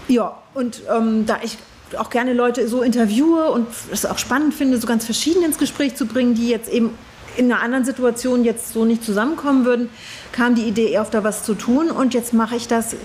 ja, 0.07 0.37
und 0.53 0.81
ähm, 0.93 1.25
da 1.25 1.39
ich 1.43 1.57
auch 1.97 2.09
gerne 2.09 2.33
Leute 2.33 2.67
so 2.67 2.81
interviewe 2.81 3.51
und 3.51 3.67
es 3.91 4.05
auch 4.05 4.17
spannend 4.17 4.53
finde, 4.53 4.77
so 4.77 4.87
ganz 4.87 5.05
verschieden 5.05 5.43
ins 5.43 5.57
Gespräch 5.57 5.95
zu 5.95 6.05
bringen, 6.05 6.33
die 6.33 6.49
jetzt 6.49 6.69
eben 6.69 6.91
in 7.35 7.51
einer 7.51 7.61
anderen 7.63 7.85
Situation 7.85 8.43
jetzt 8.43 8.73
so 8.73 8.85
nicht 8.85 9.03
zusammenkommen 9.03 9.65
würden, 9.65 9.89
kam 10.31 10.55
die 10.55 10.63
Idee, 10.63 10.91
eher 10.91 11.03
da 11.09 11.23
was 11.23 11.43
zu 11.43 11.55
tun. 11.55 11.89
Und 11.89 12.13
jetzt 12.13 12.33
mache 12.33 12.55
ich 12.55 12.67
das 12.67 12.95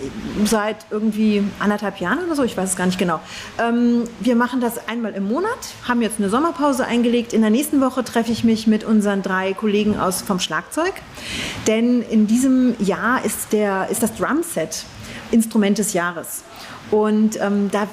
seit 0.44 0.76
irgendwie 0.90 1.42
anderthalb 1.58 1.98
Jahren 1.98 2.24
oder 2.24 2.34
so, 2.34 2.42
ich 2.42 2.56
weiß 2.56 2.70
es 2.70 2.76
gar 2.76 2.87
nicht 2.87 2.98
genau. 2.98 3.20
Ähm, 3.58 4.04
wir 4.20 4.37
machen 4.37 4.61
das 4.61 4.87
einmal 4.88 5.14
im 5.14 5.28
Monat, 5.28 5.58
haben 5.87 6.02
jetzt 6.02 6.18
eine 6.18 6.28
Sommerpause 6.28 6.84
eingelegt. 6.84 7.32
In 7.32 7.40
der 7.40 7.50
nächsten 7.50 7.80
Woche 7.80 8.04
treffe 8.04 8.32
ich 8.32 8.44
mich 8.44 8.66
mit 8.66 8.84
unseren 8.84 9.22
drei 9.22 9.54
Kollegen 9.54 9.98
aus 9.98 10.22
vom 10.22 10.40
Schlagzeug. 10.40 10.94
Denn 11.66 12.02
in 12.02 12.26
diesem 12.26 12.74
Jahr 12.82 13.24
ist, 13.24 13.52
der, 13.52 13.88
ist 13.90 14.02
das 14.02 14.14
Drumset 14.14 14.84
Instrument 15.30 15.78
des 15.78 15.92
Jahres. 15.92 16.42
Und 16.90 17.40
ähm, 17.40 17.70
da 17.70 17.87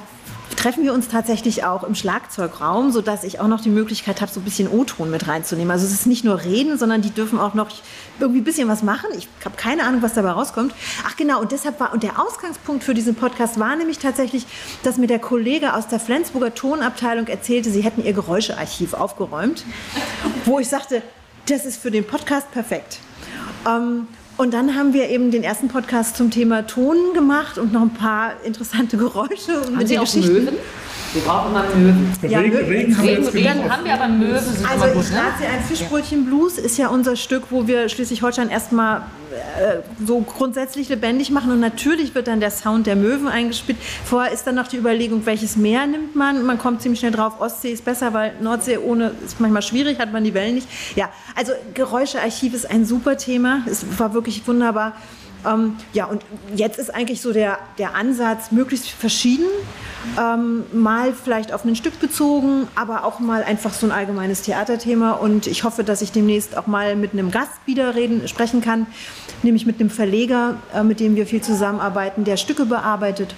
treffen 0.54 0.84
wir 0.84 0.94
uns 0.94 1.08
tatsächlich 1.08 1.64
auch 1.64 1.82
im 1.82 1.94
Schlagzeugraum, 1.94 2.90
sodass 2.90 3.24
ich 3.24 3.40
auch 3.40 3.48
noch 3.48 3.60
die 3.60 3.68
Möglichkeit 3.68 4.20
habe, 4.20 4.30
so 4.32 4.40
ein 4.40 4.44
bisschen 4.44 4.68
O-Ton 4.68 5.10
mit 5.10 5.28
reinzunehmen. 5.28 5.70
Also 5.70 5.86
es 5.86 5.92
ist 5.92 6.06
nicht 6.06 6.24
nur 6.24 6.42
reden, 6.42 6.78
sondern 6.78 7.02
die 7.02 7.10
dürfen 7.10 7.38
auch 7.38 7.54
noch 7.54 7.68
irgendwie 8.20 8.40
ein 8.40 8.44
bisschen 8.44 8.68
was 8.68 8.82
machen. 8.82 9.10
Ich 9.16 9.28
habe 9.44 9.56
keine 9.56 9.84
Ahnung, 9.84 10.02
was 10.02 10.14
dabei 10.14 10.30
rauskommt. 10.30 10.74
Ach 11.06 11.16
genau, 11.16 11.40
und 11.40 11.52
deshalb 11.52 11.78
war, 11.80 11.92
und 11.92 12.02
der 12.02 12.20
Ausgangspunkt 12.20 12.84
für 12.84 12.94
diesen 12.94 13.14
Podcast 13.14 13.58
war 13.58 13.76
nämlich 13.76 13.98
tatsächlich, 13.98 14.46
dass 14.82 14.96
mir 14.96 15.06
der 15.06 15.18
Kollege 15.18 15.74
aus 15.74 15.88
der 15.88 16.00
Flensburger 16.00 16.54
Tonabteilung 16.54 17.26
erzählte, 17.26 17.70
sie 17.70 17.82
hätten 17.82 18.04
ihr 18.04 18.12
Geräuschearchiv 18.12 18.94
aufgeräumt, 18.94 19.64
wo 20.44 20.58
ich 20.58 20.68
sagte, 20.68 21.02
das 21.48 21.64
ist 21.64 21.80
für 21.80 21.90
den 21.90 22.04
Podcast 22.04 22.50
perfekt. 22.50 22.98
Ähm, 23.66 24.08
und 24.36 24.52
dann 24.52 24.74
haben 24.74 24.92
wir 24.92 25.08
eben 25.08 25.30
den 25.30 25.42
ersten 25.42 25.68
Podcast 25.68 26.16
zum 26.16 26.30
Thema 26.30 26.66
Ton 26.66 26.96
gemacht 27.14 27.58
und 27.58 27.72
noch 27.72 27.82
ein 27.82 27.94
paar 27.94 28.32
interessante 28.44 28.96
Geräusche 28.96 29.58
und 29.58 29.66
haben 29.66 29.76
mit 29.78 29.88
Sie 29.88 29.94
den 29.94 30.02
Geschichten. 30.02 30.44
Möwen? 30.44 30.58
Wir 31.12 31.22
brauchen 31.22 31.50
immer 31.50 31.64
Möwen. 31.74 32.12
Ja, 32.28 32.40
Regen, 32.40 32.56
Möwen. 32.56 32.68
Regen, 32.68 32.98
haben, 32.98 33.06
Regen, 33.06 33.28
Regen 33.28 33.72
haben 33.72 33.84
wir 33.84 33.94
aber 33.94 34.08
Möwen. 34.08 34.34
Also 34.34 35.00
ich 35.00 35.10
lade 35.12 35.34
Sie 35.38 35.46
ein 35.46 35.62
Fischbrötchen 35.64 36.26
Blues 36.26 36.58
ist 36.58 36.76
ja 36.76 36.88
unser 36.88 37.16
Stück, 37.16 37.44
wo 37.50 37.66
wir 37.66 37.88
Schleswig-Holstein 37.88 38.50
erstmal 38.50 39.02
äh, 39.36 39.78
so 40.04 40.20
grundsätzlich 40.20 40.88
lebendig 40.88 41.30
machen 41.30 41.50
und 41.50 41.60
natürlich 41.60 42.14
wird 42.14 42.28
dann 42.28 42.40
der 42.40 42.50
Sound 42.50 42.86
der 42.86 42.96
Möwen 42.96 43.28
eingespielt. 43.28 43.78
Vorher 44.04 44.32
ist 44.32 44.46
dann 44.46 44.56
noch 44.56 44.68
die 44.68 44.76
Überlegung, 44.76 45.24
welches 45.26 45.56
Meer 45.56 45.86
nimmt 45.86 46.14
man. 46.16 46.44
Man 46.44 46.58
kommt 46.58 46.82
ziemlich 46.82 47.00
schnell 47.00 47.12
drauf, 47.12 47.40
Ostsee 47.40 47.70
ist 47.70 47.84
besser, 47.84 48.12
weil 48.12 48.34
Nordsee 48.40 48.78
ohne 48.78 49.12
ist 49.24 49.40
manchmal 49.40 49.62
schwierig, 49.62 49.98
hat 49.98 50.12
man 50.12 50.24
die 50.24 50.34
Wellen 50.34 50.56
nicht. 50.56 50.68
Ja, 50.96 51.10
also 51.34 51.52
Geräuschearchiv 51.74 52.54
ist 52.54 52.70
ein 52.70 52.84
super 52.84 53.16
Thema. 53.16 53.62
Es 53.66 53.84
war 53.98 54.12
wirklich 54.12 54.25
wunderbar. 54.46 54.94
Ähm, 55.46 55.76
ja, 55.92 56.06
und 56.06 56.22
jetzt 56.54 56.78
ist 56.78 56.94
eigentlich 56.94 57.20
so 57.20 57.32
der, 57.32 57.58
der 57.78 57.94
Ansatz 57.94 58.50
möglichst 58.50 58.88
verschieden. 58.88 59.46
Ähm, 60.18 60.64
mal 60.72 61.12
vielleicht 61.12 61.52
auf 61.52 61.64
ein 61.64 61.76
Stück 61.76 62.00
bezogen, 62.00 62.68
aber 62.74 63.04
auch 63.04 63.20
mal 63.20 63.42
einfach 63.42 63.72
so 63.72 63.86
ein 63.86 63.92
allgemeines 63.92 64.42
Theaterthema. 64.42 65.12
Und 65.12 65.46
ich 65.46 65.64
hoffe, 65.64 65.84
dass 65.84 66.02
ich 66.02 66.12
demnächst 66.12 66.56
auch 66.56 66.66
mal 66.66 66.96
mit 66.96 67.12
einem 67.12 67.30
Gast 67.30 67.52
wieder 67.64 67.94
reden, 67.94 68.26
sprechen 68.28 68.60
kann, 68.60 68.86
nämlich 69.42 69.66
mit 69.66 69.80
einem 69.80 69.90
Verleger, 69.90 70.56
äh, 70.74 70.82
mit 70.82 71.00
dem 71.00 71.16
wir 71.16 71.26
viel 71.26 71.42
zusammenarbeiten, 71.42 72.24
der 72.24 72.36
Stücke 72.36 72.66
bearbeitet. 72.66 73.34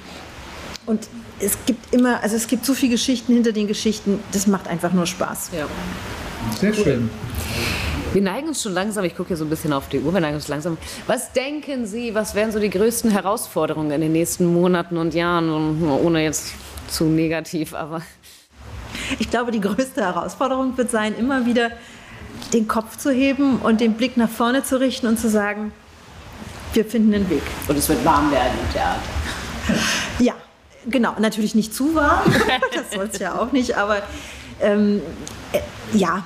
Und 0.87 1.09
es 1.41 1.59
gibt 1.67 1.95
immer, 1.95 2.23
also 2.23 2.37
es 2.37 2.47
gibt 2.47 2.65
so 2.65 2.75
viele 2.75 2.93
Geschichten 2.93 3.35
hinter 3.35 3.53
den 3.53 3.67
Geschichten, 3.69 4.21
das 4.33 4.47
macht 4.47 4.69
einfach 4.69 4.93
nur 4.93 5.07
Spaß. 5.07 5.51
Ja. 5.57 5.67
Sehr 6.59 6.73
schön. 6.73 7.11
Wir 8.15 8.23
neigen 8.23 8.49
uns 8.49 8.63
schon 8.63 8.73
langsam, 8.73 9.05
ich 9.05 9.15
gucke 9.15 9.29
hier 9.29 9.37
so 9.37 9.45
ein 9.45 9.51
bisschen 9.51 9.71
auf 9.73 9.91
die 9.91 10.01
Uhr, 10.01 10.15
wir 10.15 10.21
neigen 10.21 10.37
uns 10.37 10.49
langsam. 10.49 10.79
Was 11.07 11.33
denken 11.33 11.87
Sie, 11.87 12.15
was 12.15 12.35
wären 12.35 12.53
so 12.53 12.59
die 12.59 12.71
größten 12.71 13.11
Herausforderungen 13.11 13.91
in 13.91 14.01
den 14.01 14.13
nächsten 14.13 14.47
Monaten 14.47 14.97
und 14.97 15.13
Jahren? 15.13 15.51
Ohne 15.83 16.25
jetzt 16.25 16.55
zu 16.89 17.05
negativ, 17.05 17.75
aber. 17.75 18.01
Ich 19.19 19.31
glaube, 19.31 19.51
die 19.51 19.61
größte 19.61 20.03
Herausforderung 20.03 20.79
wird 20.79 20.91
sein, 20.91 21.15
immer 21.19 21.45
wieder 21.45 21.71
den 22.55 22.67
Kopf 22.67 22.97
zu 22.97 23.11
heben 23.11 23.59
und 23.59 23.83
den 23.83 23.93
Blick 23.93 24.17
nach 24.17 24.31
vorne 24.31 24.65
zu 24.65 24.81
richten 24.81 25.07
und 25.07 25.19
zu 25.19 25.29
sagen, 25.29 25.73
wir 26.73 26.87
finden 26.87 27.13
einen 27.15 27.29
Weg. 27.29 27.43
Und 27.69 27.77
es 27.77 27.91
wird 27.91 28.03
warm 28.07 28.31
werden 28.31 28.53
im 28.65 28.73
Theater. 28.73 29.01
Ja, 30.19 30.33
genau. 30.89 31.15
Natürlich 31.19 31.55
nicht 31.55 31.75
zu 31.75 31.95
warm, 31.95 32.23
das 32.75 32.91
soll 32.95 33.11
es 33.13 33.19
ja 33.19 33.39
auch 33.39 33.53
nicht, 33.53 33.77
aber 33.77 34.03
ähm, 34.61 35.03
äh, 35.53 35.61
ja, 35.93 36.25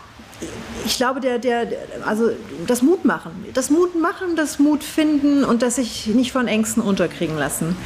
ich 0.84 0.96
glaube, 0.96 1.20
der, 1.20 1.38
der, 1.38 1.68
also 2.04 2.30
das 2.66 2.82
Mut 2.82 3.04
machen, 3.04 3.32
das 3.54 3.70
Mut 3.70 4.00
machen, 4.00 4.36
das 4.36 4.58
Mut 4.58 4.82
finden 4.82 5.44
und 5.44 5.62
das 5.62 5.76
sich 5.76 6.06
nicht 6.08 6.32
von 6.32 6.48
Ängsten 6.48 6.82
unterkriegen 6.82 7.36
lassen. 7.36 7.76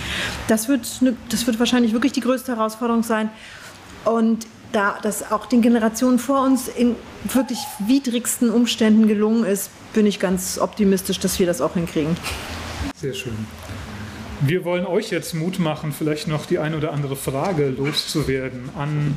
Das 0.49 0.69
wird, 0.69 1.01
das 1.29 1.47
wird 1.47 1.59
wahrscheinlich 1.59 1.93
wirklich 1.93 2.13
die 2.13 2.21
größte 2.21 2.57
Herausforderung 2.57 3.03
sein. 3.03 3.31
Und 4.05 4.47
da 4.73 4.99
das 5.03 5.31
auch 5.31 5.47
den 5.47 5.63
Generationen 5.63 6.19
vor 6.19 6.43
uns 6.43 6.69
in 6.69 6.97
wirklich 7.25 7.59
widrigsten 7.87 8.51
Umständen 8.51 9.09
gelungen 9.09 9.45
ist, 9.45 9.71
bin 9.93 10.07
ich 10.07 10.21
ganz 10.21 10.59
optimistisch, 10.59 11.19
dass 11.19 11.39
wir 11.39 11.47
das 11.47 11.61
auch 11.61 11.75
hinkriegen. 11.75 12.17
Sehr 12.97 13.15
schön. 13.15 13.37
Wir 14.43 14.65
wollen 14.65 14.85
euch 14.85 15.11
jetzt 15.11 15.35
Mut 15.35 15.59
machen, 15.59 15.93
vielleicht 15.93 16.29
noch 16.29 16.45
die 16.45 16.59
ein 16.59 16.75
oder 16.75 16.93
andere 16.93 17.17
Frage 17.17 17.69
loszuwerden 17.71 18.69
an 18.77 19.17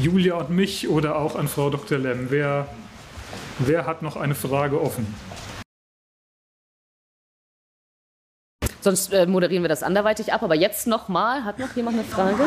Julia 0.00 0.34
und 0.34 0.50
mich 0.50 0.88
oder 0.88 1.16
auch 1.16 1.36
an 1.36 1.48
Frau 1.48 1.70
Dr. 1.70 1.98
Lem. 1.98 2.30
Wer, 2.30 2.66
wer 3.58 3.86
hat 3.86 4.02
noch 4.02 4.16
eine 4.16 4.34
Frage 4.34 4.80
offen? 4.80 5.06
Sonst 8.80 9.12
äh, 9.12 9.26
moderieren 9.26 9.62
wir 9.62 9.68
das 9.68 9.82
anderweitig 9.84 10.32
ab. 10.32 10.42
Aber 10.42 10.56
jetzt 10.56 10.86
nochmal. 10.86 11.44
Hat 11.44 11.58
noch 11.58 11.74
jemand 11.76 11.98
eine 11.98 12.06
Frage? 12.06 12.44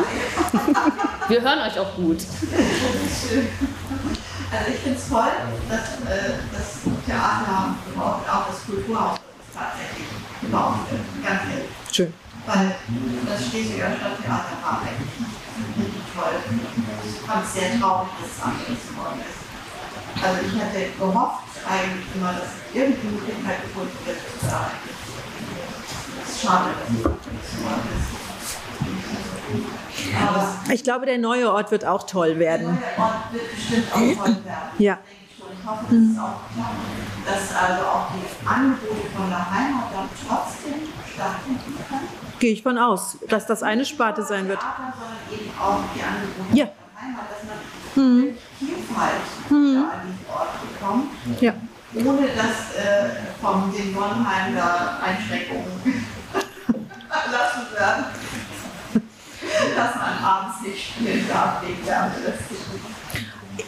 wir 1.28 1.40
hören 1.40 1.60
euch 1.60 1.78
auch 1.78 1.94
gut. 1.96 2.18
Also 4.52 4.70
ich 4.70 4.78
finde 4.80 4.98
es 4.98 5.08
toll, 5.08 5.24
dass 5.68 6.00
äh, 6.10 6.34
das 6.52 6.80
Theater 7.06 7.74
überhaupt 7.92 8.28
auch 8.28 8.48
das 8.48 8.64
Kulturhaus 8.66 9.18
tatsächlich 9.54 10.06
gebaut 10.42 10.74
wird. 10.90 11.00
Ganz 11.24 11.40
ehrlich. 11.50 11.70
Schön. 11.90 12.12
Weil 12.44 12.76
das 13.26 13.48
Schleswiger 13.48 13.96
Stadttheater 13.96 14.56
war 14.62 14.82
eigentlich 14.82 15.25
toll. 16.16 16.34
Ich 17.04 17.20
fand 17.20 17.44
es 17.44 17.52
sehr 17.52 17.78
traurig, 17.78 18.08
dass 18.20 18.30
es 18.32 18.42
abgerissen 18.42 18.96
worden 18.96 19.20
ist. 19.20 19.44
Also 20.24 20.38
ich 20.46 20.54
hätte 20.58 20.92
gehofft 20.98 21.44
eigentlich 21.68 22.06
immer, 22.14 22.32
dass 22.32 22.48
irgendwie 22.72 23.08
Möglichkeit 23.08 23.62
gefunden 23.62 23.98
wird, 24.04 24.18
zu 24.40 24.46
erreichen. 24.46 24.90
Es 26.24 26.30
ist 26.30 26.40
schade, 26.42 26.70
dass 26.80 26.88
es 26.88 27.04
worden 27.62 27.88
ist. 27.98 28.16
Aber 30.16 30.72
ich 30.72 30.82
glaube, 30.84 31.06
der 31.06 31.18
neue 31.18 31.52
Ort 31.52 31.70
wird 31.70 31.84
auch 31.84 32.04
toll 32.04 32.38
werden. 32.38 32.78
Der 32.80 32.98
neue 32.98 32.98
Ort 32.98 33.32
wird 33.32 33.54
bestimmt 33.54 33.92
auch 33.92 34.24
toll 34.24 34.44
werden. 34.44 34.70
Ja. 34.78 34.98
Ich 35.38 35.66
hoffe, 35.68 35.84
dass 35.90 35.98
es 35.98 36.18
auch 36.18 36.40
klappt, 36.54 37.26
dass 37.26 37.56
also 37.56 37.82
auch 37.84 38.06
die 38.14 38.46
Angebote 38.46 39.10
von 39.16 39.28
der 39.28 39.50
Heimat 39.50 39.92
dann 39.92 40.08
trotzdem 40.26 40.74
stattfinden 41.12 41.84
können. 41.88 42.25
Gehe 42.38 42.52
ich 42.52 42.62
von 42.62 42.76
aus, 42.78 43.16
dass 43.28 43.46
das 43.46 43.62
eine 43.62 43.84
Sparte 43.84 44.22
sein 44.22 44.48
wird. 44.48 44.60
Theater, 44.60 44.92
sondern 44.98 45.40
eben 45.40 45.50
auch 45.58 45.78
die 45.94 46.02
Angebote 46.02 46.58
Ja. 46.58 46.66
von 46.66 46.74
der 46.92 47.02
Heimat, 47.02 47.26
dass 47.30 47.42
man 47.96 48.04
mhm. 48.04 48.34
Vielfalt 48.58 49.12
da 49.48 49.90
an 49.90 50.00
diesen 50.06 50.26
Ort 50.30 50.54
bekommt, 50.78 51.40
Ja. 51.42 51.54
ohne 51.94 52.26
dass 52.28 52.76
äh, 52.76 53.08
vom 53.40 53.72
Seniorenheim 53.74 54.54
da 54.54 54.98
Einschränkungen 55.02 55.64
erlassen 57.10 57.62
werden. 57.74 58.04
dass 59.76 59.94
man 59.94 60.24
abends 60.24 60.60
nicht 60.62 60.88
spielen 60.88 61.26
darf 61.28 61.62
wegen 61.62 61.86
Wärmerestriktionen. 61.86 62.96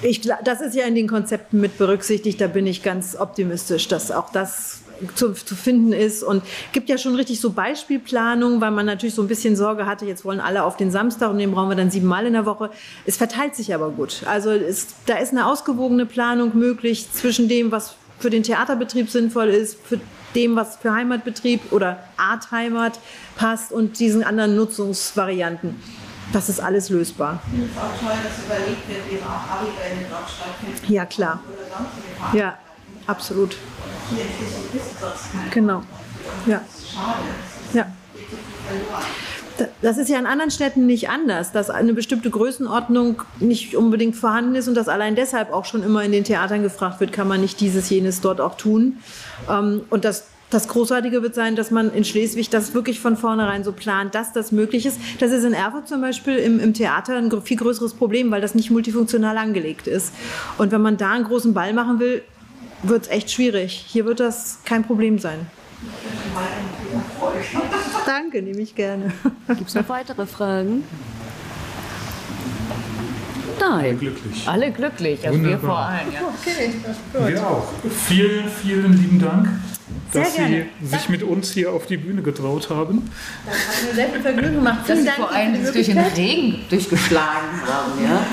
Ich, 0.02 0.20
das 0.44 0.60
ist 0.60 0.74
ja 0.74 0.84
in 0.84 0.94
den 0.94 1.08
Konzepten 1.08 1.60
mit 1.60 1.78
berücksichtigt. 1.78 2.38
Da 2.40 2.46
bin 2.46 2.66
ich 2.66 2.82
ganz 2.82 3.16
optimistisch, 3.16 3.88
dass 3.88 4.10
auch 4.10 4.30
das 4.30 4.80
zu, 5.14 5.32
zu 5.32 5.54
finden 5.54 5.92
ist. 5.92 6.22
Und 6.22 6.42
gibt 6.72 6.88
ja 6.88 6.98
schon 6.98 7.14
richtig 7.14 7.40
so 7.40 7.50
Beispielplanungen, 7.50 8.60
weil 8.60 8.70
man 8.70 8.86
natürlich 8.86 9.14
so 9.14 9.22
ein 9.22 9.28
bisschen 9.28 9.56
Sorge 9.56 9.86
hatte, 9.86 10.06
jetzt 10.06 10.24
wollen 10.24 10.40
alle 10.40 10.64
auf 10.64 10.76
den 10.76 10.90
Samstag 10.90 11.30
und 11.30 11.38
den 11.38 11.52
brauchen 11.52 11.68
wir 11.68 11.76
dann 11.76 11.90
siebenmal 11.90 12.26
in 12.26 12.32
der 12.32 12.46
Woche. 12.46 12.70
Es 13.06 13.16
verteilt 13.16 13.54
sich 13.54 13.74
aber 13.74 13.90
gut. 13.90 14.22
Also 14.26 14.50
es, 14.50 14.88
da 15.06 15.18
ist 15.18 15.32
eine 15.32 15.46
ausgewogene 15.46 16.06
Planung 16.06 16.56
möglich 16.56 17.10
zwischen 17.12 17.48
dem, 17.48 17.72
was 17.72 17.94
für 18.18 18.30
den 18.30 18.42
Theaterbetrieb 18.42 19.10
sinnvoll 19.10 19.48
ist, 19.48 19.78
für 19.84 20.00
dem, 20.34 20.56
was 20.56 20.76
für 20.76 20.92
Heimatbetrieb 20.92 21.72
oder 21.72 21.98
Art 22.16 22.50
Heimat 22.50 22.98
passt 23.36 23.72
und 23.72 23.98
diesen 23.98 24.22
anderen 24.24 24.56
Nutzungsvarianten. 24.56 25.76
Das 26.32 26.50
ist 26.50 26.60
alles 26.60 26.90
lösbar. 26.90 27.40
Ich 27.46 27.50
finde 27.50 27.70
es 27.74 27.78
auch 27.78 27.98
toll, 27.98 28.16
dass 28.22 28.44
überlegt 28.44 28.88
wird, 28.88 29.10
wie 29.10 29.24
auch 29.24 29.50
Abibälle 29.50 30.06
dort 30.10 30.28
stattfinden. 30.28 30.92
Ja, 30.92 31.06
klar. 31.06 31.40
Ja, 32.34 32.58
absolut. 33.06 33.56
Genau. 35.50 35.82
Ja. 36.46 36.60
Ja. 37.72 37.86
Das 39.82 39.98
ist 39.98 40.08
ja 40.08 40.18
in 40.18 40.26
anderen 40.26 40.52
Städten 40.52 40.86
nicht 40.86 41.08
anders, 41.08 41.50
dass 41.50 41.68
eine 41.68 41.92
bestimmte 41.92 42.30
Größenordnung 42.30 43.22
nicht 43.40 43.74
unbedingt 43.74 44.14
vorhanden 44.14 44.54
ist 44.54 44.68
und 44.68 44.74
dass 44.74 44.88
allein 44.88 45.16
deshalb 45.16 45.52
auch 45.52 45.64
schon 45.64 45.82
immer 45.82 46.04
in 46.04 46.12
den 46.12 46.22
Theatern 46.22 46.62
gefragt 46.62 47.00
wird, 47.00 47.12
kann 47.12 47.26
man 47.26 47.40
nicht 47.40 47.60
dieses, 47.60 47.90
jenes 47.90 48.20
dort 48.20 48.40
auch 48.40 48.56
tun. 48.56 48.98
Ähm, 49.50 49.80
Und 49.90 50.04
das, 50.04 50.28
das 50.50 50.68
Großartige 50.68 51.22
wird 51.22 51.34
sein, 51.34 51.56
dass 51.56 51.72
man 51.72 51.92
in 51.92 52.04
Schleswig 52.04 52.50
das 52.50 52.72
wirklich 52.72 53.00
von 53.00 53.16
vornherein 53.16 53.64
so 53.64 53.72
plant, 53.72 54.14
dass 54.14 54.32
das 54.32 54.52
möglich 54.52 54.86
ist. 54.86 54.98
Das 55.18 55.32
ist 55.32 55.42
in 55.42 55.54
Erfurt 55.54 55.88
zum 55.88 56.00
Beispiel 56.02 56.36
im, 56.36 56.60
im 56.60 56.72
Theater 56.72 57.16
ein 57.16 57.42
viel 57.42 57.56
größeres 57.56 57.94
Problem, 57.94 58.30
weil 58.30 58.40
das 58.40 58.54
nicht 58.54 58.70
multifunktional 58.70 59.36
angelegt 59.38 59.88
ist. 59.88 60.12
Und 60.56 60.70
wenn 60.70 60.82
man 60.82 60.96
da 60.98 61.10
einen 61.12 61.24
großen 61.24 61.52
Ball 61.52 61.72
machen 61.72 61.98
will, 61.98 62.22
wird 62.82 63.02
es 63.04 63.08
echt 63.08 63.30
schwierig. 63.30 63.84
Hier 63.88 64.04
wird 64.04 64.20
das 64.20 64.58
kein 64.64 64.84
Problem 64.84 65.18
sein. 65.18 65.46
Danke, 68.06 68.42
nehme 68.42 68.60
ich 68.60 68.74
gerne. 68.74 69.12
Gibt 69.48 69.68
es 69.68 69.74
noch 69.74 69.88
weitere 69.88 70.26
Fragen? 70.26 70.84
Nein. 73.60 73.98
Glücklich. 73.98 74.48
Alle 74.48 74.70
glücklich, 74.70 75.26
also 75.26 75.38
wir 75.38 75.44
Wunderbar. 75.44 75.70
vor 75.70 75.78
allem. 75.78 76.12
Ja. 77.22 77.28
Wir 77.28 77.46
auch. 77.46 77.68
Vielen, 78.06 78.48
vielen 78.48 78.92
lieben 78.92 79.18
Dank, 79.18 79.48
dass 80.12 80.34
gerne. 80.34 80.66
Sie 80.80 80.86
sich 80.86 81.08
mit 81.08 81.22
uns 81.22 81.52
hier 81.52 81.72
auf 81.72 81.86
die 81.86 81.96
Bühne 81.96 82.22
getraut 82.22 82.70
haben. 82.70 83.10
Das 83.46 83.54
hat 83.54 83.88
mir 83.88 83.94
sehr 83.94 84.08
viel 84.08 84.20
Vergnügen 84.20 84.54
gemacht. 84.54 84.78
Dass 84.80 84.86
Vielen 84.86 84.98
sie 85.00 85.06
Dank 85.06 85.18
vor 85.18 85.32
allem 85.32 85.72
durch 85.72 85.86
den. 85.86 85.98
Regen 85.98 86.60
durchgeschlagen 86.68 87.62
haben. 87.66 88.04
Ja? 88.04 88.26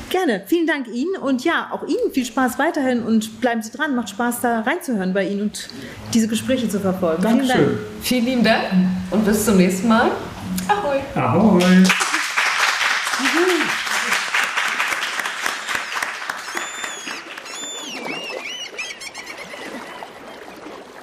Gerne. 0.10 0.44
Vielen 0.48 0.68
Dank 0.68 0.88
Ihnen 0.88 1.18
und 1.22 1.44
ja, 1.44 1.70
auch 1.72 1.84
Ihnen 1.84 2.12
viel 2.14 2.26
Spaß 2.26 2.58
weiterhin 2.58 3.04
und 3.04 3.42
bleiben 3.42 3.62
Sie 3.62 3.72
dran. 3.72 3.96
Macht 3.96 4.10
Spaß, 4.10 4.42
da 4.42 4.62
reinzuhören 4.62 5.14
bei 5.14 5.28
Ihnen 5.28 5.42
und 5.44 5.70
diese 6.14 6.28
Gespräche 6.28 6.70
zu 6.70 6.80
verfolgen. 6.80 7.22
Vielen 7.22 7.38
Dank. 7.40 7.50
Dankeschön. 7.50 7.80
Vielen 8.02 8.26
lieben 8.26 8.44
Dank 8.44 8.64
und 9.12 9.26
bis 9.26 9.46
zum 9.46 9.58
nächsten 9.58 9.88
Mal. 9.88 10.12
Ahoi. 10.68 11.00
Ahoi. 11.16 11.84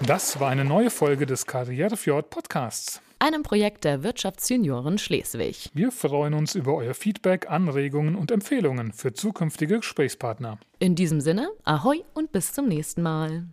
Das 0.07 0.39
war 0.39 0.51
eine 0.51 0.67
neue 0.67 0.91
Folge 0.91 1.25
des 1.25 1.47
Karrierefjord 1.47 2.29
Podcasts. 2.29 3.01
einem 3.21 3.43
Projekt 3.43 3.85
der 3.85 4.03
Wirtschaftsjunioren 4.03 4.99
Schleswig. 4.99 5.71
Wir 5.73 5.91
freuen 5.91 6.35
uns 6.35 6.55
über 6.55 6.75
euer 6.75 6.93
Feedback, 6.93 7.49
Anregungen 7.49 8.15
und 8.15 8.31
Empfehlungen 8.31 8.93
für 8.93 9.15
zukünftige 9.15 9.79
Gesprächspartner. 9.79 10.59
In 10.79 10.95
diesem 10.95 11.23
Sinne, 11.23 11.49
Ahoi 11.65 12.05
und 12.13 12.33
bis 12.33 12.53
zum 12.53 12.69
nächsten 12.69 13.01
Mal. 13.01 13.45